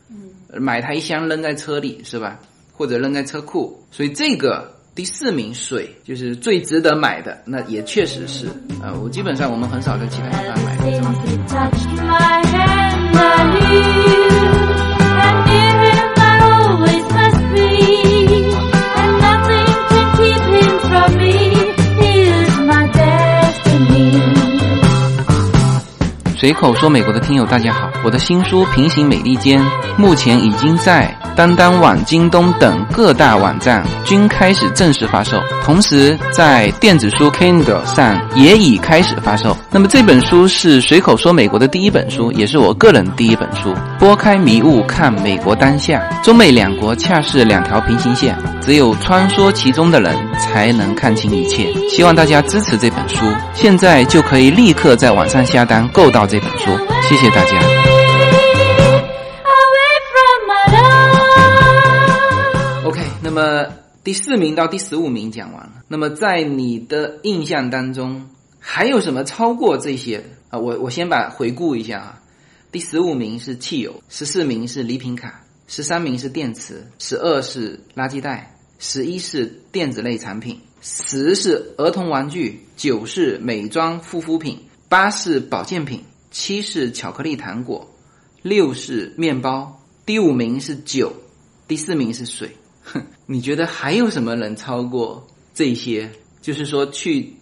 [0.10, 2.40] 嗯，买它一箱扔在车里是吧？
[2.78, 8.48] 或者扔在车库，所以这个第四名水就是最值得买的，那也确实是。
[8.82, 10.78] 呃，我基本上我们很少在其他地方买
[26.38, 29.62] 随口说美国的听友大家好，我的新书《平行美利坚》
[29.98, 39.56] 目前已经在当当网、京东等各大网站均开始正式发售，同时在电子书 Kindle 上也已开始发售。
[39.72, 43.74] 那么这本书是随口说美国的第一本书，也是我个人第一本书。
[43.98, 51.74] 拨开迷雾看美国当下，中美两国恰是两条平行线，只有穿梭其中的人才能看清一切。
[51.90, 56.72] 希望大家支持这本书，现在就可以立刻在网上下单购到这本书，
[57.08, 57.60] 谢谢大家。
[62.84, 63.66] OK，那么
[64.04, 65.74] 第四名到第十五名讲完了。
[65.88, 68.28] 那么在你的印象当中，
[68.60, 70.58] 还有什么超过这些啊？
[70.58, 72.20] 我我先把回顾一下啊。
[72.72, 84.60] 第十五名是汽油，十四名是礼品卡，十三名是电池，十二是垃圾袋，十一是电子类产品，十是儿童玩具，九是美妆护肤品，
[84.90, 86.04] 八是保健品，
[86.36, 87.90] 七是巧克力糖果，
[88.42, 91.14] 六是面包，第五名是酒，
[91.66, 92.52] 第四名是水。
[92.84, 96.12] 哼，你觉得还有什么能超过这些？
[96.42, 97.34] 就是说去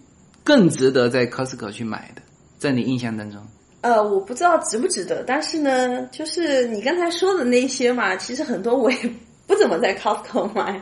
[0.43, 2.21] 更值得在 Costco 去买的，
[2.60, 3.43] 在你印象当中？
[3.82, 9.13] 呃，我不知道值不值得，但是呢，就是你刚才说的那些嘛，其实很多我也
[9.47, 10.79] 不怎么在 Costco 买。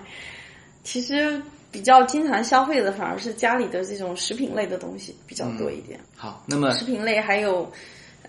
[0.84, 5.98] 其实比较经常消费的反而是家里的这种食品类的东西比较多一点。
[6.18, 7.72] 好，那么食品类还有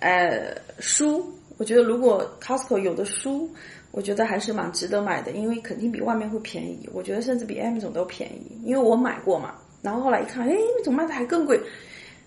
[0.03, 3.49] 呃书，我觉得如果 Costco 有的书，
[3.93, 6.89] 我觉得还是蛮值得买的，因为肯定比外面会便宜。
[6.93, 9.55] 我觉得甚至比 Amazon 都便宜，因为我买过嘛。
[9.81, 11.61] 然后后来一看，哎，怎么卖的还更贵？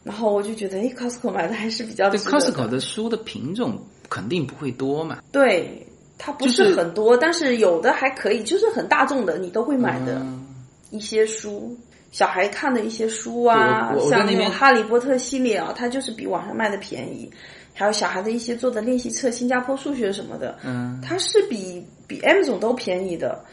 [0.03, 3.77] 然后我就觉得，哎，Costco 买的还是比较 Costco 的书的品种
[4.09, 5.17] 肯定不会多嘛？
[5.31, 5.85] 对，
[6.17, 10.45] 它不是是很多，但是有的还可以，就是很大众的，你都会买的嗯
[10.91, 11.75] 一些书，
[12.11, 17.31] 小孩看的一些书啊，像那种哈利波特系列啊，它就是比网上卖的便宜。
[17.75, 23.43] 还有小孩的一些做的练习册、新加坡数学什么的，嗯它是比比 Amazon 都便宜的。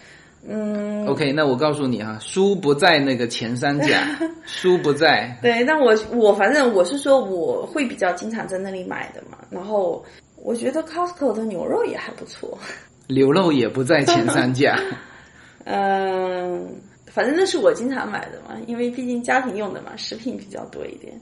[0.48, 5.36] 嗯，，OK，那我告诉你哈，书不在那个前三甲， 书不在。
[5.42, 9.38] 对，但我我反正我是说我会比较经常在那里买的嘛。
[9.50, 10.04] 然后
[10.36, 12.58] 我觉得 Costco 的牛肉也还不错。
[13.06, 14.76] 牛肉也不在前三甲。
[15.64, 16.74] 嗯，
[17.06, 21.12] 反正那是我经常买的嘛，因为毕竟家庭用的嘛，食品比较多一点。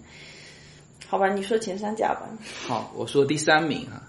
[1.11, 2.20] 好吧，你说前三甲吧。
[2.68, 4.01] 好，我说第三名啊，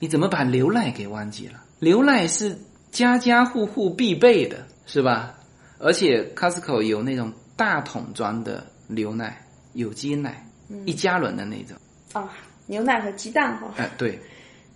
[0.00, 1.62] 你怎么把牛奶给忘记了？
[1.78, 2.58] 牛奶是
[2.90, 5.34] 家家户户必备的，是吧？
[5.78, 9.40] 而且 Costco 有那种大桶装的牛奶，
[9.74, 10.44] 有机奶，
[10.84, 11.76] 一加仑的那种。
[12.12, 12.28] 啊，
[12.66, 14.18] 牛奶和鸡蛋哈，哎、对，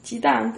[0.05, 0.53] 鸡蛋，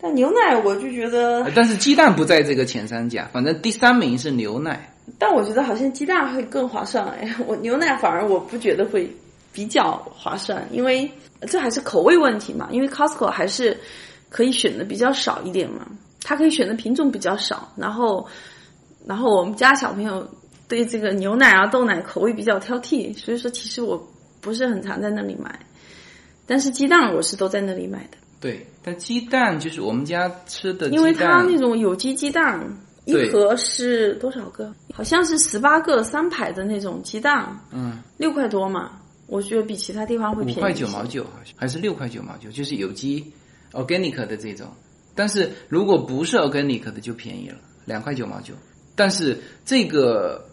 [0.00, 4.90] 但牛奶我就觉得呃，但是鸡蛋不在这个前三甲，反正第三名是牛奶。
[5.18, 9.14] 但我觉得好像鸡蛋会更划算哎，我牛奶反而我不觉得会
[9.56, 11.10] 比较划算，因为
[11.48, 12.68] 这还是口味问题嘛。
[12.70, 13.74] 因为 Costco 还是
[14.28, 15.86] 可以选的比较少一点嘛，
[16.20, 18.28] 它可以选的品种比较少，然后
[19.06, 20.28] 然后我们家小朋友
[20.68, 24.06] 对这个牛奶啊豆奶口味比较挑剔，所以说其实我
[24.42, 25.58] 不是很常在那里买，
[26.46, 32.60] 但是鸡蛋我是都在那里买的，对，但鸡蛋就是我们家吃的，因为它那种有机鸡蛋。
[33.08, 34.74] 一盒是多少个？
[34.92, 40.58] 好像是十八个三排的那种鸡蛋，嗯，六块多嘛，我觉得比其他地方会便宜。
[40.58, 41.04] 五块九毛。
[41.04, 43.32] 九好像还是六块九毛九，就是有机
[43.72, 44.68] organic 的这种。
[45.14, 48.54] 但是如果不是 organic 的就便宜了，两块九毛九。
[48.94, 50.48] 但是这个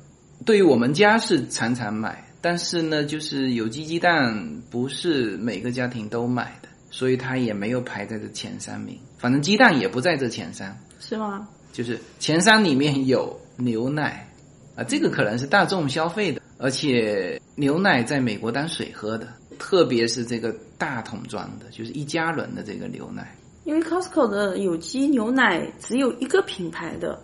[0.45, 8.97] 对于我们家是常常买，但是呢，就是有机鸡蛋不是每个家庭都买的，所以它也没有排在这前三名。
[9.17, 11.47] 反正鸡蛋也不在这前三，是吗？
[11.71, 14.27] 就是前三里面有牛奶
[14.75, 19.27] 啊，这个可能是大众消费的，而且牛奶在美国当水喝的，
[19.59, 23.35] 特别是这个大桶装的，就是一加仑的这个牛奶。
[23.65, 27.21] 因为 Costco 的有机牛奶只有一个品牌的，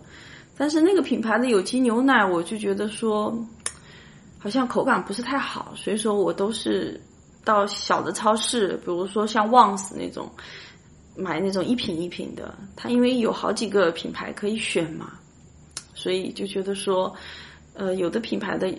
[0.58, 3.34] 但是那个品牌的有机牛奶，我就觉得说，
[4.38, 7.00] 好像口感不是太好，所以说我都是
[7.46, 10.30] 到小的超市，比如说像 Once 那种，
[11.16, 12.54] 买那种一瓶一瓶的。
[12.76, 15.14] 它因为有好几个品牌可以选嘛，
[15.94, 17.16] 所以就觉得说，
[17.74, 18.70] 呃，有的品牌的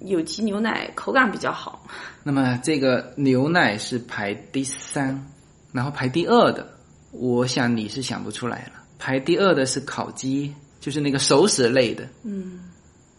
[0.00, 1.84] 有机牛奶口感比较好。
[2.22, 5.26] 那么这个牛奶是排第三，
[5.72, 6.66] 然后排第二的，
[7.12, 8.72] 我想你是想不出来了。
[8.98, 12.04] 排第二的是烤鸡，就是那个熟食类的。
[12.24, 12.68] 嗯，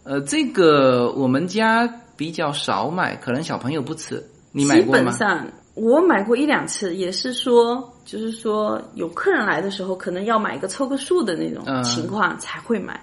[0.04, 4.24] 呃，这个我们家比较少买，可能小朋友不吃。
[4.52, 5.00] 你买基过吗？
[5.00, 13.00] 基本上我买过一两次，也是说，就是说有客人来的时候，可能要买一个凑个数的那种嗯情况才会买，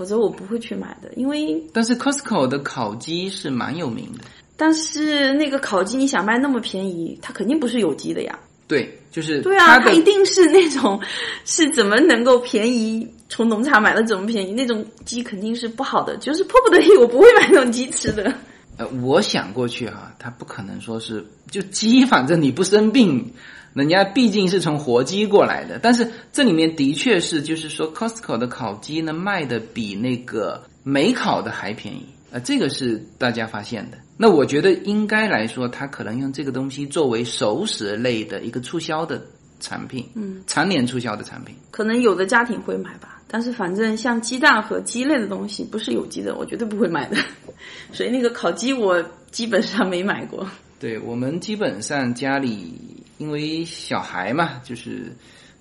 [0.00, 4.24] 否则我不会去买的，因为但是 Costco 的烤鸡是蛮有名的。
[4.56, 8.38] 但是那个烤鸡你想卖那么便宜，它肯定不是有机的呀。
[8.66, 10.98] 对，就是对啊，它一定是那种
[11.44, 13.06] 是怎么能够便宜？
[13.28, 14.54] 从农场买的怎么便宜？
[14.54, 18.32] 那种鸡肯定是不好的，就是迫不得已我不会买那种鸡吃的。
[18.78, 23.30] 呃，我想过去哈、它不可能说是就鸡，反正你不生病，
[23.74, 25.78] 人家毕竟是从活鸡过来的。
[25.82, 33.98] 但是这里面的确是，就是说 Costco 的烤鸡呢卖的比那个没烤的还便宜，呃，这个是大家发现的。
[34.16, 39.22] 那我觉得应该来说，它可能用这个东西作为熟食类的一个促销的
[39.60, 41.54] 产品，嗯，常年促销的产品。
[41.70, 47.16] 可能有的家庭会买吧，但是反正像鸡蛋和鸡类的东西不是有机的，我绝对不会买的。
[47.92, 50.46] 所以那个烤鸡我基本上没买过。
[50.78, 55.14] 对我们基本上家里因为小孩嘛，就是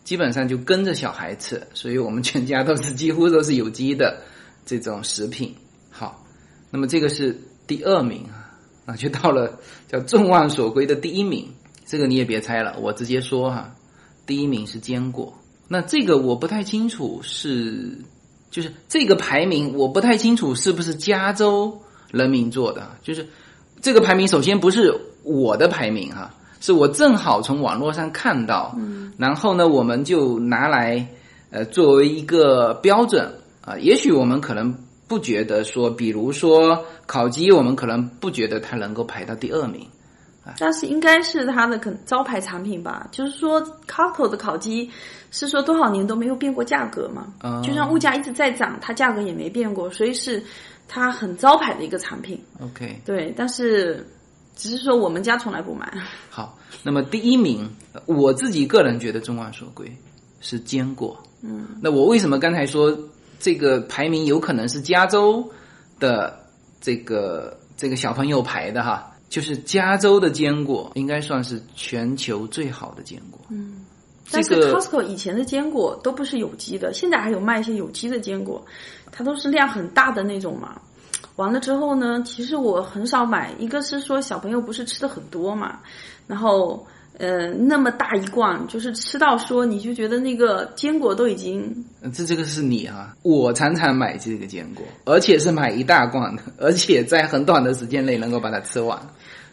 [0.05, 4.21] 基本上就跟着小孩吃，所以我们全家都是几乎都是有机的
[4.65, 5.53] 这种食品。
[5.89, 6.25] 好，
[6.71, 7.37] 那么这个是
[7.67, 8.55] 第二名啊，
[8.85, 11.53] 那就到了叫众望所归的第一名。
[11.85, 13.75] 这个你也别猜了，我直接说哈，
[14.25, 15.37] 第一名是坚果。
[15.67, 17.97] 那这个我不太清楚是，
[18.49, 21.77] 就是这个排名我不太清楚是不是加州
[22.09, 23.27] 人民做的，就是
[23.81, 31.07] 这个排名首先不是我的排名哈，是我正好从网络上看到，嗯，然后呢，我们就拿来
[31.51, 34.75] 呃作为一个标准啊、也许我们可能
[35.07, 39.85] 不觉得说，比如说烤鸡，我们可能不觉得它能够排到第二名，
[40.57, 44.89] 但是应该是它的可能招牌产品吧，就是说 Costco 的烤鸡
[45.29, 50.43] 是说多少年都没有变过价格嘛，嗯就像物价一直在涨，它价格也没变过，所以是
[50.87, 52.41] 它很招牌的一个产品。
[52.59, 54.03] OK，对，但是
[54.59, 55.89] 只是说我们家从来不买。
[56.29, 59.89] 好，那么第一名，呃我自己个人觉得众望所归
[60.41, 61.17] 是坚果。
[61.41, 62.95] 嗯，那我为什么刚才说
[63.39, 65.49] 这个排名有可能是加州
[65.97, 66.37] 的
[66.81, 69.09] 这个这个小朋友排的哈？
[69.29, 73.39] 就是加州的坚果应该算是全球最好的坚果。
[73.49, 73.85] 嗯，
[74.29, 78.61] 但是 Costco 以前的坚果都不是有机的，现在还有卖一些有机的坚果，
[79.09, 80.81] 它都是量很大的那种嘛。
[81.39, 85.79] 完了之后呢，其实我很少买，一个是说小朋友不是吃的很多嘛，
[86.27, 86.85] 然后
[87.17, 98.99] 呃那么大一罐，就是吃到说你就觉得那个坚果都已经呃这这个是你哈、我常常买这个坚果，而且是买一大罐的，而且在很短的时间内能够把它吃完。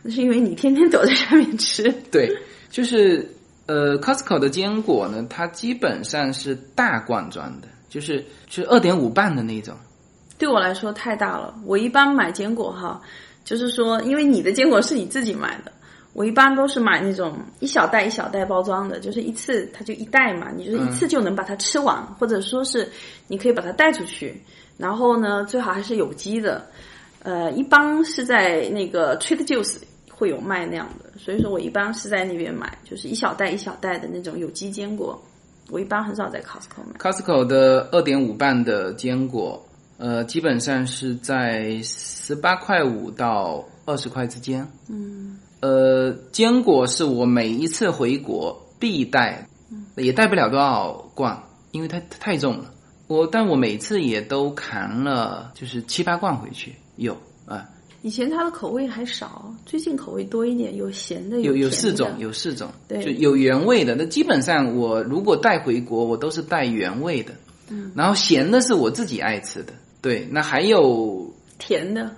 [0.02, 1.88] 那是因为你天天 躲在下面吃。
[2.10, 2.28] 对，
[2.68, 3.24] 就是
[3.66, 9.72] 呃，Costco 的坚果呢，它基本上是大罐装的，就是就是二点五磅的那种。
[10.38, 11.54] 对我来说太大了。
[11.64, 13.00] 我一般买坚果哈，
[13.44, 15.72] 就是说，因为你的坚果是你自己买的，
[16.12, 22.90] 我一般都是买那种一小袋一小袋包装的，就是一次它就一袋嘛，你就是一次就能把它吃完，或者说是
[23.28, 24.40] 你可以把它带出去。
[24.76, 26.66] 然后呢，最好还是有机的，
[27.22, 29.78] 呃，一般是在那个 Trader Joe's
[30.10, 35.18] 会有卖那样的，所以说我一般是在那边买，就是一小袋一小袋的那种有机坚果。
[35.68, 36.98] 我一般很少在 Costco 买。
[36.98, 39.65] Costco 的二点五磅的坚果，
[39.98, 44.66] 呃，基本上是在十八块五到二十块之间。
[44.88, 49.48] 嗯，呃，坚果是我每一次回国必带，
[49.96, 51.42] 也带不了多少罐，
[51.72, 52.72] 因为它它太重了。
[53.06, 57.16] 我但我每次也都扛了，就是七八罐回去，有
[57.46, 57.64] 啊。
[58.02, 63.96] 以前它的口味还少，最近口味多一点，有咸的，有有有四种，有四种，对就有原味的。
[63.96, 67.32] 那基本上我如果带回国，我都是带原味的。
[67.68, 70.26] 嗯，然后咸的是我自己爱吃的，对。
[70.30, 72.14] 那还有甜的，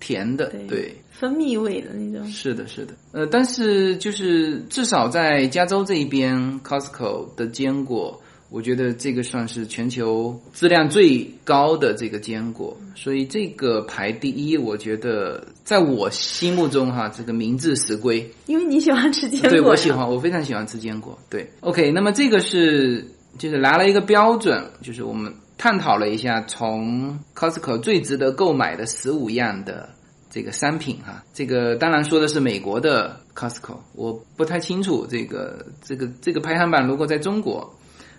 [0.00, 2.26] 甜的，对对，蜂蜜味的那种。
[2.28, 2.94] 是的，是的。
[3.12, 8.20] 呃，但是就是至少在加州这一边，Costco 的坚果，
[8.50, 18.30] 我觉得这个算是全球质量最高的这个坚果，所以这个排第一，我觉得在我心目中哈，这个名至实归。
[18.46, 19.90] 因为你喜欢吃坚果，对我喜。
[19.90, 21.18] 欢，我非常喜欢吃坚果。
[21.28, 23.04] 对，OK，那么这个是
[23.36, 29.90] 就是拿了一个标准，就是我们探讨了一下从 Costco 最值得购买的十五样的
[30.30, 31.22] 这个商品哈。
[31.34, 37.74] 这个当然说的是美国的 Costco，我不太清楚这个这个这个排行榜如果在中国，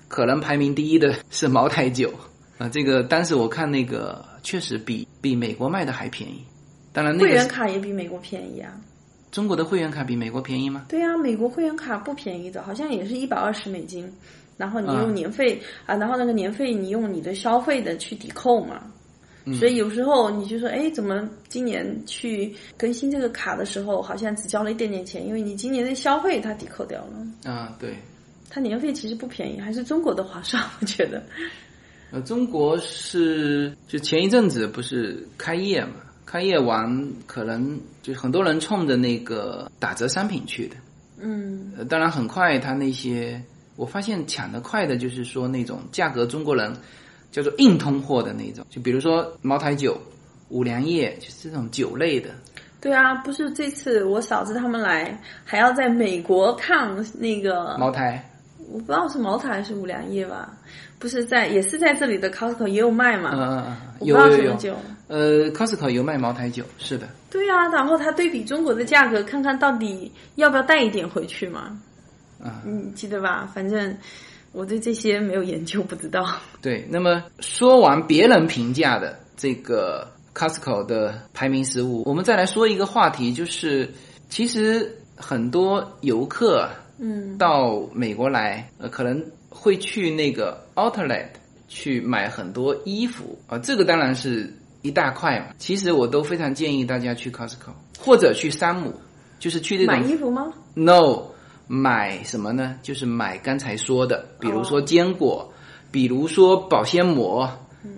[0.08, 2.14] 可能排名第一的是茅台酒。
[2.58, 6.44] 啊，这个当时我看那个确实比比美国卖的还便宜。
[6.92, 8.74] 当然，那个会员卡也比美国便宜啊。
[9.32, 10.86] 中国的会员卡比美国便宜吗？
[10.90, 14.12] 对啊，美国会员卡不便宜的，好像也是一百二十美金。
[14.60, 18.84] 然后你用嗯年费啊然后那个年费你用你的消费的去抵扣嘛。
[19.46, 27.52] 嗯所以有时候你就说，哎，怎么今年去更新这个卡的时候，好像只交了一点点钱，因为你今年的消费它抵扣掉了。
[27.52, 27.98] 啊，对，
[28.48, 31.24] 它年费其实不便宜，还是中国的划算，我觉得。
[32.12, 35.94] 呃，中国是就前一阵子不是开业嘛，
[36.26, 40.76] 开业完可能就很多人冲着那个打折商品去的。
[41.18, 43.42] 嗯，呃，当然很快，它那些
[43.80, 46.76] 我发现抢得快的就是说那种价格中国人
[47.32, 49.98] 叫做硬通货的那种，就比如说茅台酒、
[50.50, 52.30] 五粮液，就是这种酒类的。
[52.82, 58.22] 对啊，不是这次我嫂子他们来，还要在美国看那个茅台
[58.70, 60.58] 我不知道是茅台还是五粮液吧，
[61.00, 64.76] 不是在也是在这里的 Costco 也有卖嘛，嗯嗯嗯，有有有，什么酒。
[65.08, 71.80] 呃，Costco 有卖茅台酒，是的，对啊，然后他对比中国的价格，看看到底要不要带一点回去嘛？
[72.42, 73.50] 啊你记得吧？
[73.54, 73.98] 反正
[74.52, 76.26] 我对这些没有研究，不知道。
[76.62, 76.88] 对。
[76.90, 83.92] 那么说完别人评价的这个 Costco 的排名十五，我们再来说一个话题，就是
[84.30, 91.28] 其实很多游客啊嗯，到美国来，呃，可能会去那个 Outlet
[91.68, 95.48] 去买很多衣服啊、这个当然是一大块嘛。
[95.58, 98.94] 其实我都非常建议大家去 Costco 或者去山姆，
[99.40, 101.28] 就是去这买衣服吗？No
[101.72, 102.76] 买什么呢？
[102.82, 105.54] 就是买刚才说的，比如说坚果，
[105.92, 107.48] 比如说保鲜膜，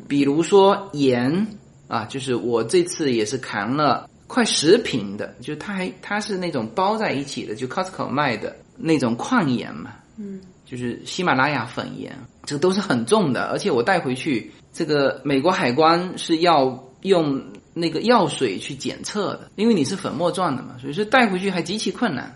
[0.10, 1.48] 比如说盐
[1.88, 12.14] 啊，就是我这次也是扛了快十瓶的，就它还它是那种包在一起的，就 Costco 卖的那种矿盐嘛，嗯，就是喜马拉雅粉盐，
[12.44, 17.42] 这都是很重的，而且我带回去，这个美国海关是要用
[17.74, 22.34] 那个药水去检测的，因为你是粉末状的嘛，所以说带回去还极其困难。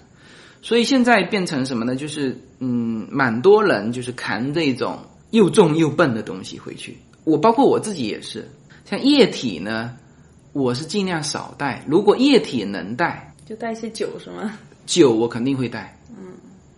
[0.65, 1.95] 所以现在变成什么呢？
[1.95, 4.97] 就是嗯，蛮多人就是扛这种
[5.29, 6.97] 又重又笨的东西回去。
[7.23, 8.49] 我包括我自己也是，
[8.83, 9.95] 像液体呢，
[10.53, 11.85] 我是尽量少带。
[11.87, 14.57] 如果液体能带，就带一些酒是吗？
[14.87, 16.33] 酒我肯定会带，嗯，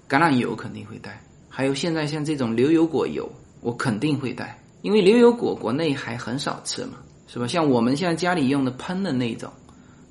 [0.09, 3.31] 橄榄油肯定会带，还有现在像这种牛油果油，
[3.61, 6.97] 我肯定会带，因为牛油果国内还很少吃嘛，
[7.29, 7.47] 是吧？
[7.47, 9.49] 像我们现在家里用的喷的那种，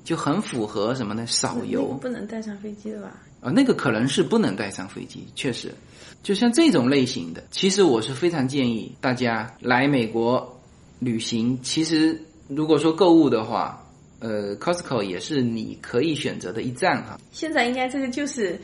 [0.03, 1.27] 就很符合什么呢？
[1.27, 3.11] 少油那个不能带上飞机的吧？
[3.47, 5.73] 啊，那个可能是不能带上飞机，确实，
[6.21, 10.59] 就像这种类型的，其实我是非常建议大家来美国
[10.99, 11.57] 旅行。
[11.63, 13.81] 其实如果说购物的话，
[14.19, 17.17] 呃，Costco 也是你可以选择的一站哈。
[17.31, 18.59] 现在应该这个就是，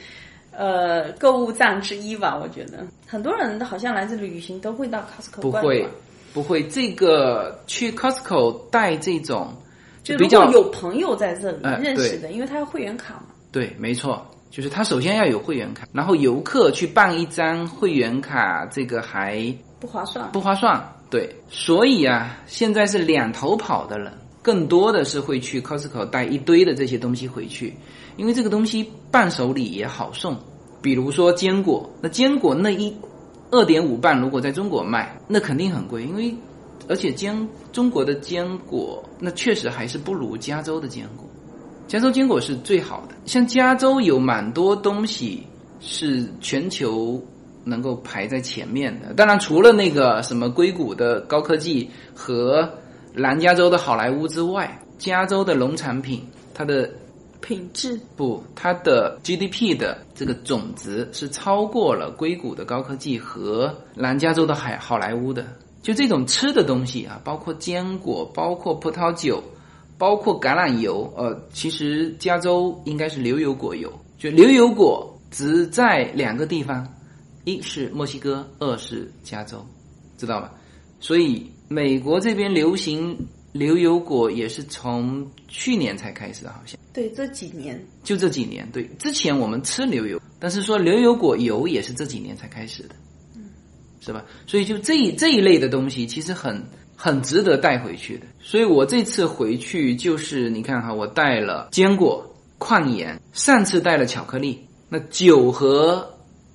[0.51, 2.37] 呃，购物站之一吧？
[2.37, 5.87] 我觉得很多人好像来这里旅行都会到 Costco 不会，
[6.33, 9.53] 不会，这个去 Costco 带这种
[10.03, 13.27] 就比较如果有朋友在这里哎认识的，因为他有会员卡嘛。
[13.49, 20.31] 对，没错，就是他首先要有会员卡，然后游客去办一张会员卡，这个还不划算。
[20.31, 20.79] 不划算。
[21.09, 27.73] 对，所以啊，现在是两头跑的人，更多的是会去 Costco 带一堆的这些东西回去，
[28.15, 30.37] 因为这个东西伴手礼也好送。
[30.83, 32.95] 比如说坚果，那坚果那一
[33.49, 36.31] 二点五磅，如果在中国卖，那肯定很贵，因为
[36.87, 37.35] 而且坚
[37.71, 41.27] 中国的坚果那确实还是不如加州的坚果。
[41.87, 45.45] 加州坚果是最好的，像加州有蛮多东西
[45.79, 47.21] 是全球
[47.63, 49.13] 能够排在前面的。
[49.13, 52.67] 当然，除了那个什么硅谷的高科技和
[53.13, 56.89] 南加州的好莱坞之外，加州的农产品它的
[57.41, 65.45] 品质不，它的 GDP 的这个总值是超过了硅谷的高科技和南加州的海好莱坞的。
[65.81, 69.43] 就这种吃的东西啊，包括坚果，包括葡萄酒，
[69.97, 73.91] 包括橄榄油，呃，其实加州应该是牛油果油。
[74.17, 76.87] 就牛油果只在两个地方，
[77.43, 79.65] 一是墨西哥，二是加州，
[80.17, 80.53] 知道吧？
[80.99, 83.17] 所以美国这边流行
[83.51, 86.79] 牛油果也是从去年才开始，好像。
[86.93, 92.95] 对这几年就这几年，对，之前我们吃牛油，但是说牛油果油也是这几年才开始的，
[93.35, 93.49] 嗯
[93.99, 94.23] 是吧？
[94.45, 96.63] 所以就这一这一类的东西，其实很
[96.95, 98.25] 很值得带回去的。
[98.39, 102.25] 所以我这次回去就是，你看哈，我带了坚果、
[102.57, 106.07] 矿盐，上次带了巧克力，那酒和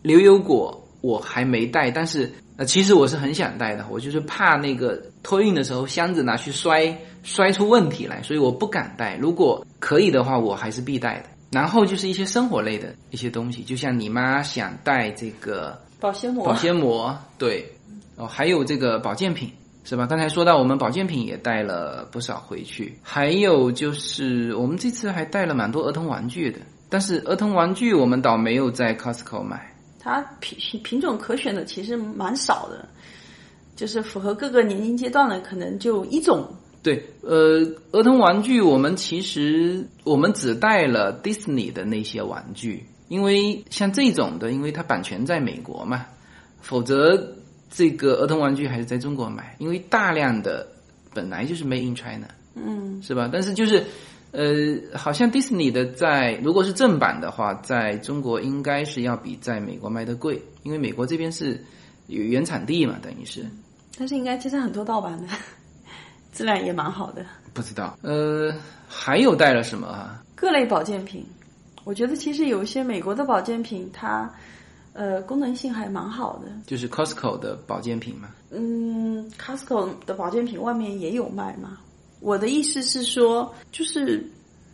[0.03, 9.16] 牛油果我还没带，但是呃，其实我是很想带的，我就是怕那个托运的时候箱子拿去摔摔出问题来，所以我不敢带。
[9.16, 11.28] 如果可以的话，我还是必带的。
[11.51, 17.64] 然后就是一些生活类的一些东西，就像你妈想带这个保鲜膜，保鲜膜，对，
[18.16, 19.51] 哦，还有这个保健品，
[19.89, 20.05] 是吧？
[20.07, 26.59] 刚才说到我们保健品也带了不少回去，还有就是我们这次还带了蛮多儿童玩具的，
[26.91, 29.74] 但是儿童玩具我们倒没有在 Costco 买。
[29.99, 32.86] 它品品品种可选的其实蛮少的，
[33.76, 36.47] 就是符合各个年龄阶段的，可能就一种。
[36.82, 46.05] 对，呃，儿童玩具我们其实我们只带了 Disney 的那些玩具，因为像这种的，因为它版权在美国嘛，
[46.61, 47.38] 否则
[47.71, 50.66] 这个儿童玩具还是在中国买，因为大量的
[51.12, 53.29] 本来就是 Made in China，嗯，是吧？
[53.33, 53.85] 但是就是，
[54.33, 61.62] 呃，好像 Disney 的在如果是正版的话，在中国应该是要比在美国卖的贵，因为美国这边是
[62.07, 63.45] 有原产地嘛，等于是
[63.99, 65.27] 但是应该其实很多盗版的，
[66.33, 67.25] 质量也蛮好的。
[67.53, 67.99] 不知道。
[68.03, 68.55] 呃，
[68.89, 70.23] 还有带了什么啊？
[70.37, 71.27] 各类保健品，
[71.85, 74.33] 我觉得其实有一些美国的保健品，它
[74.99, 76.51] 呃功能性还蛮好的。
[76.66, 78.30] 就是 Costco 的保健品嘛。
[78.51, 81.78] 嗯，Costco 的保健品外面也有卖嘛。
[82.18, 84.28] 我的意思是说，就是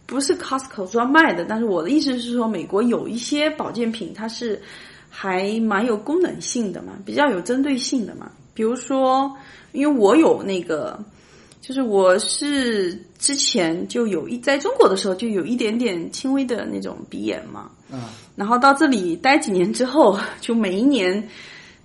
[0.06, 4.58] 不是 Costco 专卖的，但是我的意思是说，美国有一些保健品它是
[5.10, 8.32] 还蛮有功能性的嘛，比较有针对性的嘛。
[8.54, 9.30] 比如说，
[9.72, 10.98] 因为我有那个，
[11.64, 18.02] 就是我是之前就有一在中国的时候就有一点点轻微的那种鼻炎嘛，嗯，
[18.36, 21.26] 然后到这里待几年之后，就每一年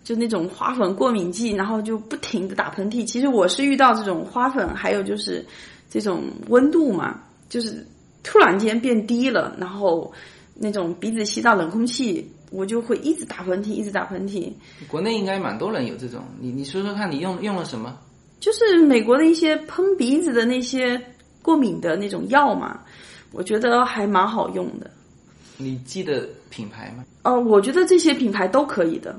[0.03, 3.05] 就那种花粉过敏季，然后就不停的打喷嚏。
[3.05, 5.45] 其实我是遇到这种花粉，还有就是
[5.89, 7.17] 这种温度嘛，
[7.47, 7.87] 就是
[8.21, 10.11] 突然间变低了，然后
[10.55, 14.51] 那种鼻子吸到冷空气，我就会一直打喷嚏，一直打喷嚏。
[14.89, 17.97] 国内应该蛮多人有这种，你你说说看你用用了什么？
[18.39, 20.99] 就是美国的一些喷鼻子的那些
[21.41, 22.79] 过敏的那种药嘛，
[23.31, 24.89] 我觉得还蛮好用的。
[25.57, 27.03] 你记得品牌吗？
[27.23, 29.13] 哦，我觉得这些品牌都可以的，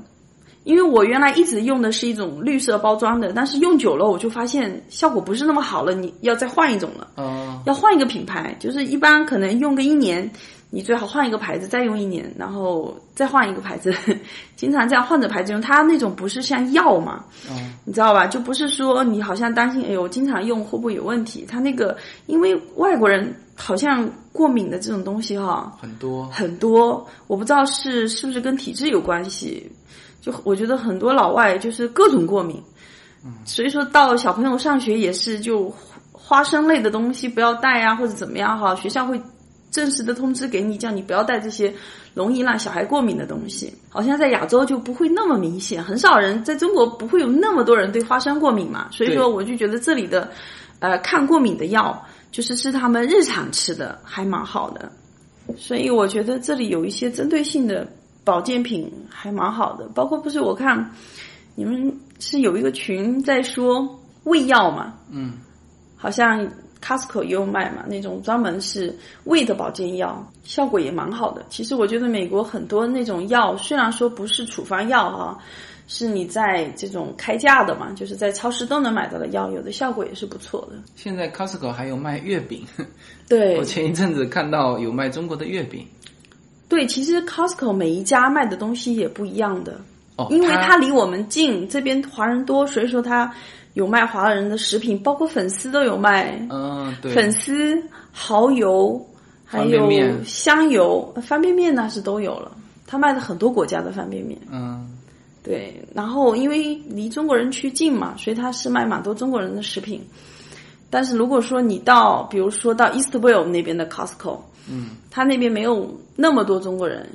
[0.63, 10.27] 因为我原来一直用的是一种绿色包装的，但是用久了我就发现效果不是那么好了，你要再换一种了，哦，要换一个品牌，就是一般可能用个一年，
[10.73, 13.93] 你最好换一个牌子再用一年，然后再换一个牌子，
[14.55, 15.59] 经常这样换着牌子用。
[15.61, 18.25] 它那种不是像药嘛，嗯，你知道吧？
[18.25, 21.45] 就不是说你好像担心，哎呦，我经常用会不会有问题？
[21.47, 21.95] 它那个
[22.25, 26.25] 因为外国人好像过敏的这种东西哈，很多。
[26.27, 29.69] 很多，我不知道是是不是跟体质有关系。
[30.21, 32.61] 就我觉得很多老外就是各种过敏，
[33.25, 35.73] 嗯所以说到小朋友上学也是就
[36.11, 39.19] 花生类的东西不要带啊，或者怎么样哈，学校会
[39.71, 41.73] 正式的通知给你，叫你不要带这些
[42.13, 43.73] 容易让小孩过敏的东西。
[43.89, 50.29] 好像在亚洲就不会那么明显，很少人在中国不会有那么多人对花生过敏嘛，所以说我就觉得这里的
[50.79, 54.91] 呃抗过敏的药就是是他们日常吃的，还蛮好的。
[55.57, 57.87] 所以我觉得这里有一些针对性的
[58.23, 60.93] 保健品还蛮好的，包括不是我看
[61.55, 65.33] 你们是有一个群在说胃药嘛，嗯，
[65.97, 66.47] 好像
[66.81, 71.45] Costco 也有卖嘛，那种专门是胃的保健药，效果也蛮好的。
[71.49, 75.37] 其实我觉得美国很多那种药，虽然说不是处方药哈、
[75.87, 80.77] 是你在这种开价的嘛，就是在超市都能买到的药，有的效果也是不错的。
[80.95, 82.65] 现在 Costco 还有卖月饼，
[83.29, 85.85] 对我前一阵子看到有卖中国的月饼。
[86.67, 89.79] 对，其实 Costco 每一家卖的东西也不一样的。
[90.15, 93.33] 哦，因为它它离我们近，这边华人多，所以说它
[93.73, 97.81] 有卖华人的食品，包括粉丝都有卖，嗯，对，粉丝、
[98.13, 99.03] 蚝油，
[99.45, 99.89] 还有
[100.25, 102.51] 香油、呃方便面那是都有了。
[102.85, 104.85] 他卖的很多国家的方便面，嗯，
[105.41, 105.81] 对。
[105.95, 110.01] 然后因为离中国人区近嘛，所以他是卖蛮多中国人的食品。
[110.89, 117.09] 但是如果说你到，比如说到 Eastville 那边的 Costco，嗯，他那边没有那么多中国人，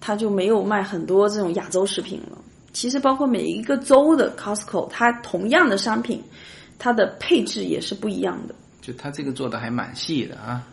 [0.00, 2.36] 他就没有卖很多这种亚洲食品了。
[2.72, 6.22] 其实包括每一个州的 Costco，它同样的商品，
[6.78, 8.54] 它的配置也是不一样的。
[8.80, 10.66] 就它这个做的还蛮细的啊。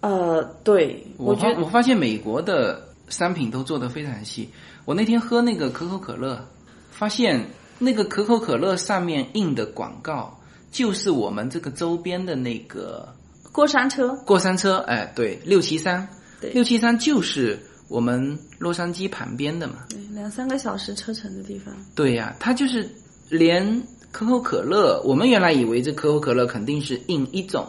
[0.00, 4.48] 呃，对，我我觉我发现美国的商品都做的非常细。
[4.84, 6.44] 我那天喝那个可口可乐，
[6.90, 7.40] 发现
[7.78, 10.36] 那个可口可乐上面印的广告
[10.72, 13.08] 就是我们这个周边的那个
[13.52, 16.08] 过山车，过山车，哎，对，六七三，
[16.40, 17.60] 对六七三就是
[17.92, 19.84] 我们洛杉矶旁边的嘛。
[19.90, 21.74] 对，两三个小时车程的地方。
[21.94, 22.88] 对呀、它就是
[23.28, 27.66] 连可口可乐，我们原来以为这可口可乐肯定是印一种，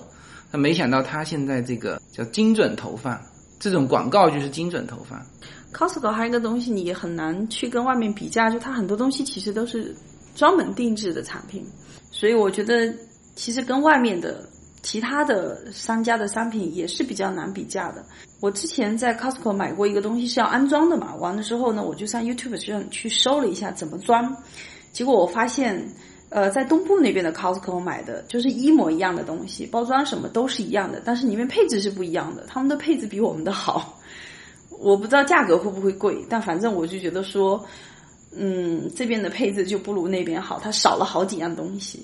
[0.49, 3.19] 那没想到它现在这个叫精准投放，
[3.59, 5.21] 这种广告就是精准投放。
[5.73, 9.95] Costco 还有一个东西你也很难去跟外面比价，就它很多东西其实都是
[10.35, 11.65] 专门定制的产品，
[12.11, 12.93] 所以我觉得
[13.35, 14.47] 其实跟外面的
[14.83, 18.05] 其他的商家的商品也是比较难比价的。
[18.39, 24.37] 我之前在 Costco 买过一个东西是要安装的嘛，完了之后呢，我就上 YouTube 上去搜了一下怎么装，
[24.91, 25.83] 结果我发现。
[26.29, 34.01] 呃，在东部那边的 Costco 买的，就是一模一样的东西，包装什么都是一样的，但是里面配置是不一样的，他们的配置比我们的好。
[34.79, 37.63] 我不知道价格会不会贵，但反正我就觉得说，
[38.35, 42.03] 嗯，这边的配置就不如那边好，它少了好几样东西。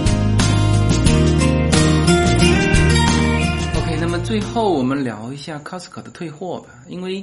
[4.31, 7.21] 最后我们聊一下 Costco 的退货吧，因为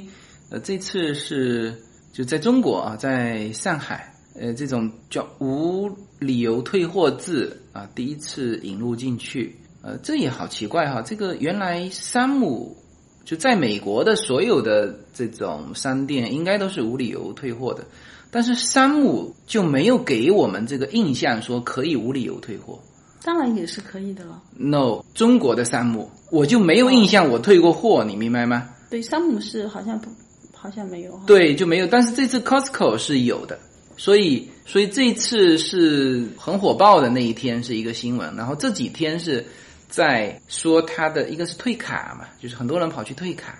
[0.51, 1.75] 呃这次是
[2.13, 5.89] 就在中国啊，在上海，呃这种叫无
[6.19, 12.77] 理由退货制啊，第一次引入进去，呃这也好奇怪哈，这个原来山姆
[13.25, 17.87] 就在美国的所有的这种商店应该都是无理由退货的，
[18.29, 22.79] 但是山姆就没有给我们这个印象说可以无理由退货。
[23.23, 24.41] 当然也是可以的了。
[24.55, 28.69] No，中国的山姆我就没有印象我退过货，你明白吗？
[28.89, 30.09] 对，山姆是好像不，
[30.53, 31.23] 好像没有哈。
[31.27, 31.87] 对，就没有。
[31.87, 33.59] 但是这次 Costco 是有的，
[33.97, 39.45] 所以所以这次是很火爆的那一天是一个新闻，然后这几天是
[39.89, 43.59] 在说它的一个是退卡嘛，就是很多人跑去退卡，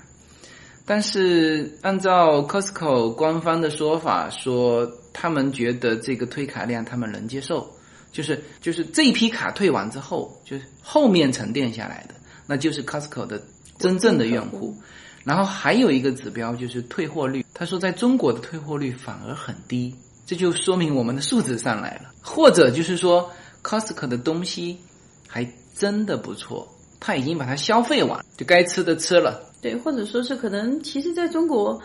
[0.85, 7.69] 但是按照 Costco 官方的说法说，他们觉得这个退卡量他们能接受，
[8.11, 12.15] 就是就是这一批卡退完之后，就是后面沉淀下来的，
[12.47, 13.41] 那就是 Costco 的
[13.77, 14.75] 真正的用户。
[15.23, 19.93] 然后还有一个指标就是退货率，他说在中国的退货率反而很低，
[20.25, 23.29] 这就说明我们的素质上来了，或者就是说
[23.61, 24.79] Costco 的东西
[25.27, 26.67] 还真的不错，
[26.99, 29.43] 他已经把它消费完，就该吃的吃了。
[29.61, 31.79] 对，或者说是可能，其实在中国，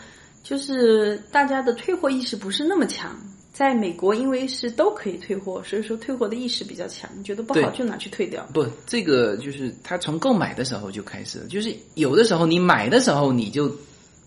[0.44, 3.14] 就是大家的退货意识不是那么强。
[3.54, 8.44] 在美国，因为是都可以退货，所以说退货的意识比较强，觉得不好就拿去退掉。
[8.52, 13.70] 不，这个就是他从购买的时候就开始了，就是有的时候你买的时候你就，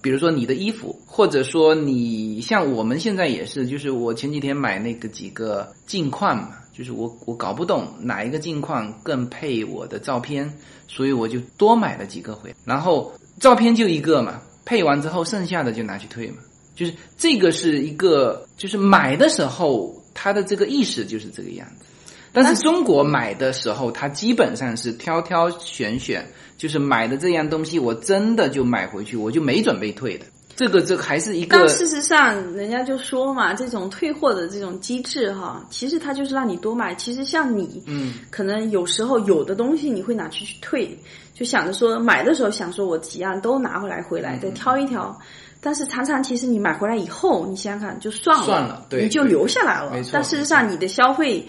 [0.01, 10.49] 比如说你的衣服，或者说你像我们现在也是，就是我前几天买那个几个镜框嘛，就是我我搞不懂哪一个镜框更配我的照片，
[10.87, 13.11] 所以我就多买了几个回来，然后
[13.41, 16.37] 照片就一个嘛，配完之后剩下的就拿去退嘛。
[16.77, 21.85] 就是这个是一个，就是买的时候他的这个意识就是这个样子，
[22.31, 26.23] 但是中国买的时候，他基本上是挑挑选选，
[26.55, 30.25] 就是买的这样东西，我真的就买回去，我就没准备退的。
[30.55, 36.95] 这个这个还是一个但事实上，人家就说嘛，这种退货的这种机制哈，其实它就是让你多买。
[36.95, 40.97] 其实像你，嗯，可能有时候有的东西你会拿去去退，
[41.33, 45.15] 就想着说买的时候想说我几样都拿回来，回嗯来再挑一挑。
[45.59, 49.91] 但是常常其实你买回来以后，你想想看就算了，算了对你就留下来了。
[49.91, 51.47] 没错但事实上你的消费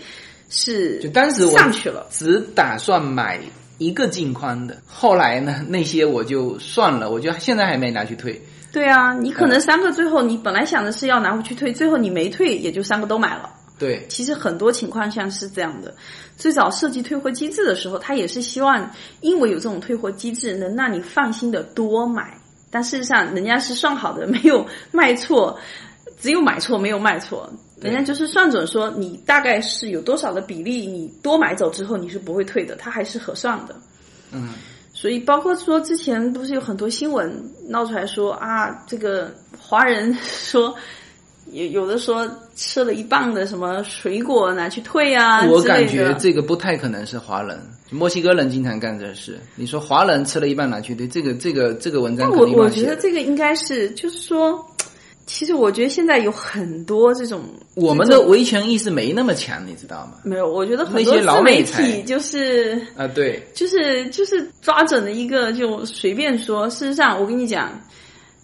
[0.49, 2.07] 是就当时我上去了。
[2.11, 3.39] 只打算买
[3.77, 8.41] 一个镜框的，后来呢那些我就算了，我就现在还没拿去退。
[8.73, 13.51] 对啊，你可嗯能三个最后你本来想的是要拿回去退，最后你没退，也就三个都买了。
[13.79, 15.95] 对，其实很多情况下是这样的。
[16.37, 18.91] 最早设计退货机制的时候，他也是希望，
[19.21, 22.38] 因为有这种退货机制，能让你放心的多买。
[22.71, 25.59] 但事实上，人家是算好的，没有卖错，
[26.21, 27.51] 只有买错没有卖错。
[27.81, 33.77] 人家就是算准说，你大概是有多少的比例，你多买走之后你是不会退的，它还是合算的。
[34.33, 34.51] 嗯，
[34.93, 37.33] 所以包括说之前不是有很多新闻
[37.69, 40.75] 闹出来说啊，这个华人 说
[41.53, 46.15] 有有的说吃了一磅的什么水果拿去退啊我感觉。
[46.19, 47.59] 这个不太可能是华人，
[47.91, 49.39] 墨西哥人经常干这事。
[49.57, 52.69] 你说华人吃了一半拿去退，这个这个这个文章但我我。
[52.71, 54.65] 觉得这个应该是就是说，
[55.27, 57.43] 其实我觉得现在有很多这种
[57.75, 60.19] 我们的维权意识没那么强，你知道吗？
[60.25, 66.69] 没有，我觉得很多自媒老美才体就是啊，对，就是就是抓准了一个就随便说。
[66.71, 67.73] 事实上，我跟你讲，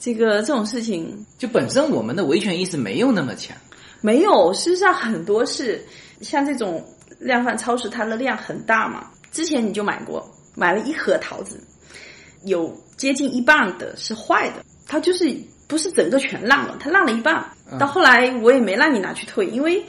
[0.05, 3.57] 这个这种事情就本身我们的维权意识没有那么强。
[4.03, 4.53] 没有。
[4.53, 5.83] 事实上，很多是
[6.21, 6.85] 像这种
[7.19, 9.07] 量贩超市，它的量很大嘛。
[9.33, 11.59] 之前你就买过，买了一盒桃子，
[12.45, 15.35] 有接近一半的是坏的，它就是
[15.67, 17.43] 不是整个全烂了，它烂了一半。
[17.73, 19.83] 嗯到后来我也没让你拿去退，因为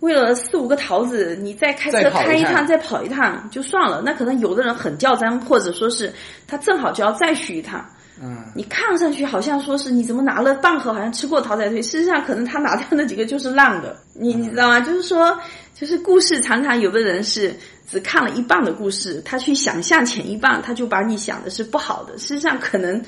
[0.00, 4.02] 为了四五个桃子，你再开车开一趟，再跑一趟就算了。
[4.04, 6.12] 那可能有的人很较真，或者说是
[6.48, 7.88] 他正好就要再去一趟。
[8.22, 14.80] 嗯，你看上去好像说是你怎么拿了半盒，好像吃过桃才退，事实上可能他拿掉那几个就是烂的，你你知道吗？
[14.80, 15.36] 就是说，
[15.74, 17.52] 就是故事常常有的人是
[17.90, 23.02] 只看了一半的故事，他去想象前一半，他就把你想的是不好的，事实上可能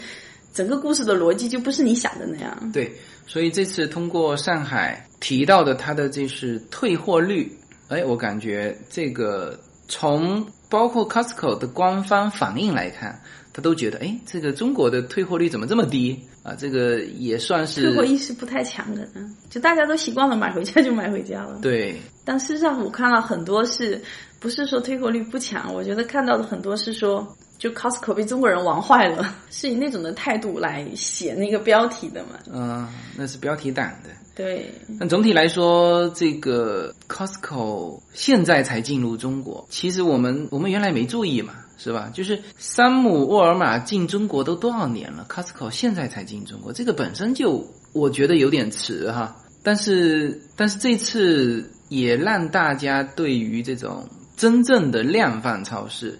[0.52, 2.70] 整个故事的逻辑就不是你想的那样。
[2.72, 2.92] 对，
[3.26, 7.56] 所以这次通过上海提到的他的这是退货率，
[7.88, 13.20] 哎，我感觉这个从包括 Costco 的官方反应来看，
[13.56, 16.54] 他都觉得，哎，这个中国的退货率怎么这么低啊？
[16.54, 21.58] 这个也算是退货意识不太强的，嗯，就大家都习惯了买回家就买回家了。
[21.62, 23.98] 对，但事实上，我看到很多是
[24.38, 25.72] 不是说退货率不强？
[25.72, 27.26] 我觉得看到的很多是说，
[27.56, 32.38] 就 Costco 被中国人玩坏了， 是以那种的态度来写那个标题的嘛？
[32.52, 32.86] 嗯、
[33.16, 34.10] 那是标题党的。
[34.34, 42.10] 对，但总体来说，这个 Costco 现在才进入中国，其实我们我们原来没注意嘛，是吧？
[42.12, 49.36] 就是山姆沃尔玛进中国都多少年了，Costco 现在才进中国，这个本身就我觉得有点迟哈。
[49.62, 56.18] 但是但是这次也让大家对于这种真正的量贩超市，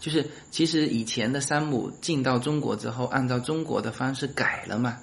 [0.00, 4.96] 就是其实以前的山姆进到中国之后，按照中国的方式改了嘛。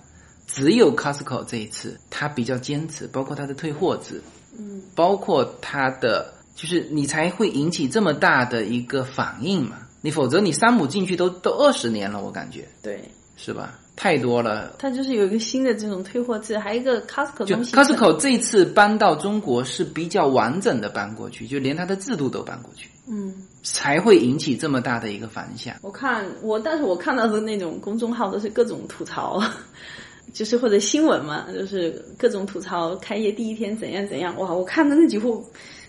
[0.47, 4.21] 只有 Costco 这一次，他比较坚持，包括他的退货制，
[4.57, 9.77] 嗯，包括他的，就是你才会引起这么大的一个反应嘛。
[10.05, 13.03] 你否则你山姆进去都都二十年了，我感觉对，
[13.35, 13.79] 是吧？
[13.95, 14.75] 太多了。
[14.77, 23.33] 它就是有一个新的这种退货制，还有一个 Costco Costco 这次搬到中国是比较完整的搬过去，就连它的制度都搬过去，嗯，
[23.63, 25.75] 才会引起这么大的一个反响。
[25.81, 29.41] 我看我，但是我看到的那种公众号都是各种吐槽，
[30.33, 34.37] 就是或者新闻嘛，就是各种吐槽开业第一天怎样怎样。
[34.37, 35.43] 哇，我看的那几幅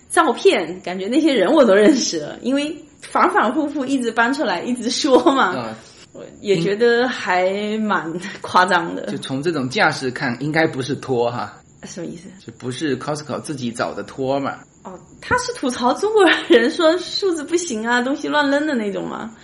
[0.09, 2.77] 照片，感觉那些人我都认识了，因为
[3.11, 5.79] 反反复复一直搬出来，一直说嘛，啊、
[6.13, 9.19] 我也觉得还蛮夸张的就。
[9.19, 12.29] 从这种架势看，应该不是托哈，什么意思？
[12.45, 14.59] 就不是 Costco 自己找的托嘛。
[14.83, 19.35] 哦，他是吐槽中国人说数字不行啊，东西乱扔的那种嘛？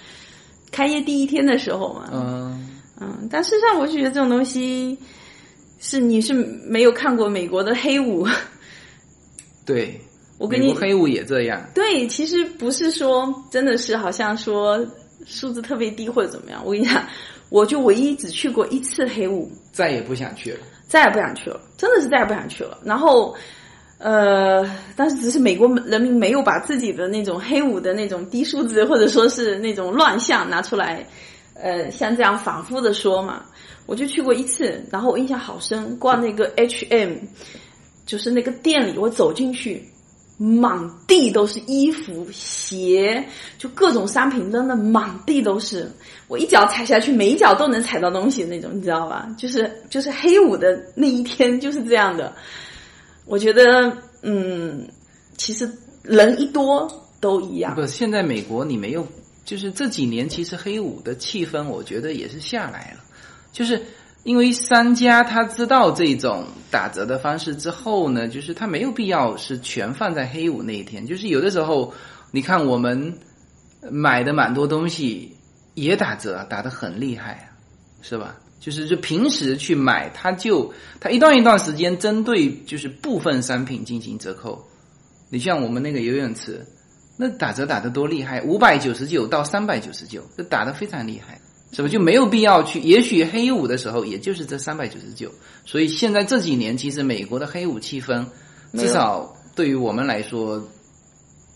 [0.71, 2.69] 开业第一天的时候嘛，嗯，
[3.01, 4.97] 嗯，但事实上，我就觉得这种东西
[5.81, 8.27] 是你是没有看过美国的黑五。
[9.67, 10.01] 对，
[10.43, 11.65] 我跟你黑五也这样。
[11.73, 14.85] 对，其实不是说真的是好像说
[15.25, 16.61] 数字特别低或者怎么样。
[16.65, 17.07] 我跟你讲，
[17.49, 20.59] 我就唯一只去过一次黑五，再也不想去了。
[20.89, 22.77] 再也不想去了，真的是再也不想去了。
[22.85, 23.35] 然后，
[23.99, 31.07] 呃，但是只是美国人民没有把自己的那种黑五的那种低数字或者说是那种乱象拿出来，
[31.55, 33.45] 呃，像这样反复的说嘛。
[33.87, 37.15] 我就去过一次，然后我印象好深，逛那个 H&M，
[38.07, 39.83] 就是那个店里，我走进去，
[40.43, 43.25] 满地都是衣服、鞋，
[43.59, 45.89] 就各种商品扔的满地都是。
[46.27, 49.29] 我一脚踩下去，每一脚都能踩到东西那种，你知道吧？
[49.39, 52.35] 就是就是黑五的那一天就是这样的。
[53.25, 54.89] 我觉得，嗯，
[55.37, 55.71] 其实
[56.03, 56.91] 人一多
[57.21, 57.75] 都一样。
[57.77, 59.07] 不，现在美国你没有，
[59.45, 63.05] 就是这几年其实黑五的气氛，我觉得也是下来了，
[63.53, 63.81] 就是
[64.25, 71.93] 因为商家他知道这种打折的方式之后呢，就是他没有必要是全放在黑五那一天，就是有的时候
[72.31, 73.19] 你看我们
[73.91, 75.37] 买的蛮多东西
[75.75, 77.51] 也打折，打得很厉害啊，
[78.01, 78.37] 是吧？
[78.61, 84.65] 就是就平时去买，他就他一段一段时间针对就是部分商品进行折扣。
[85.31, 86.65] 你像我们那个游泳池，
[87.17, 91.41] 那打折打得多厉害，五百九十九到三百九十九，这打得非常厉害，
[91.73, 91.89] 是吧？
[91.89, 92.79] 就没有必要去。
[92.81, 95.31] 也许黑五的时候，也就是这三百九十九。
[95.65, 98.25] 所以现在这几年，其实美国的黑五气氛，
[98.75, 100.63] 至少对于我们来说，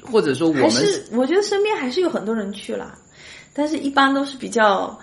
[0.03, 2.97] 或者说我还们是我觉得身边还是有很多人去了，
[3.53, 4.99] 但是一般都是比较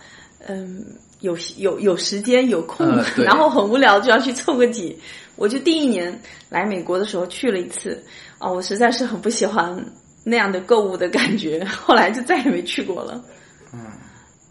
[0.48, 0.86] 嗯
[1.22, 4.98] 有有有时间有空，呃然后很无聊就要去凑个几。
[5.36, 8.04] 我就第一年来美国的时候去了一次，
[8.38, 9.76] 啊、我实在是很不喜欢
[10.24, 13.24] 那样的购物的感觉，后来就再也没去过了。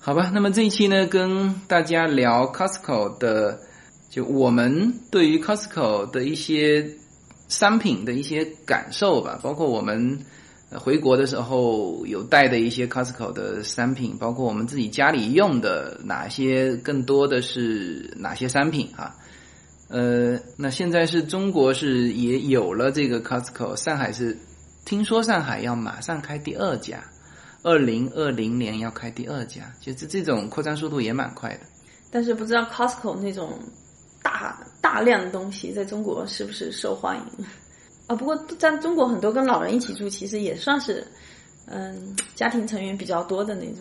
[0.04, 3.56] 好吧，那么这一期呢，跟大家聊 Costco 的，
[4.10, 6.84] 就我们对于 Costco 的一些
[7.46, 10.18] 商品的一些感受吧，包括我们
[10.72, 19.14] 回国的时候有带的一些 Costco 的商品，包括我们自己家里用的哪些更多的是哪些商品啊？
[19.86, 24.36] 呃，那现在是中国是也有了这个 Costco，上海是
[24.84, 27.04] 听说上海要马上开第二家，
[27.62, 31.60] 二零二零年要开第二家，就是这种扩张速度也蛮快的。
[32.10, 33.58] 但是不知道 Costco 那种
[34.22, 37.44] 大大量的东西在中国是不是受欢迎
[38.06, 38.14] 啊？
[38.14, 41.06] 不过在中国很多跟老人一起住，其实也算是
[41.66, 43.78] 嗯家庭成员比较多的那种。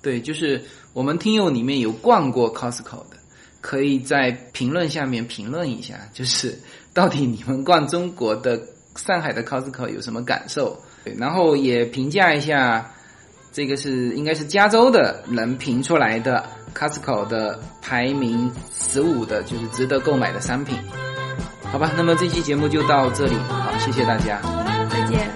[0.00, 0.62] 对，就是
[0.92, 3.16] 我们听友里面有逛过 Costco 的，
[3.60, 6.56] 可以在评论下面评论一下，就是
[6.92, 8.60] 到底你们逛中国的
[8.96, 10.78] 上海的 Costco 有什么感受？
[11.04, 12.93] 对，然后也评价一下，
[13.54, 16.44] 这个是应该是加州的人评出来的
[16.76, 20.76] ，Costco 的排名十五的就是值得购买的商品，
[21.70, 24.40] 好吧，那么这期节目就到这里，好，谢谢大家，
[24.90, 25.30] 再见。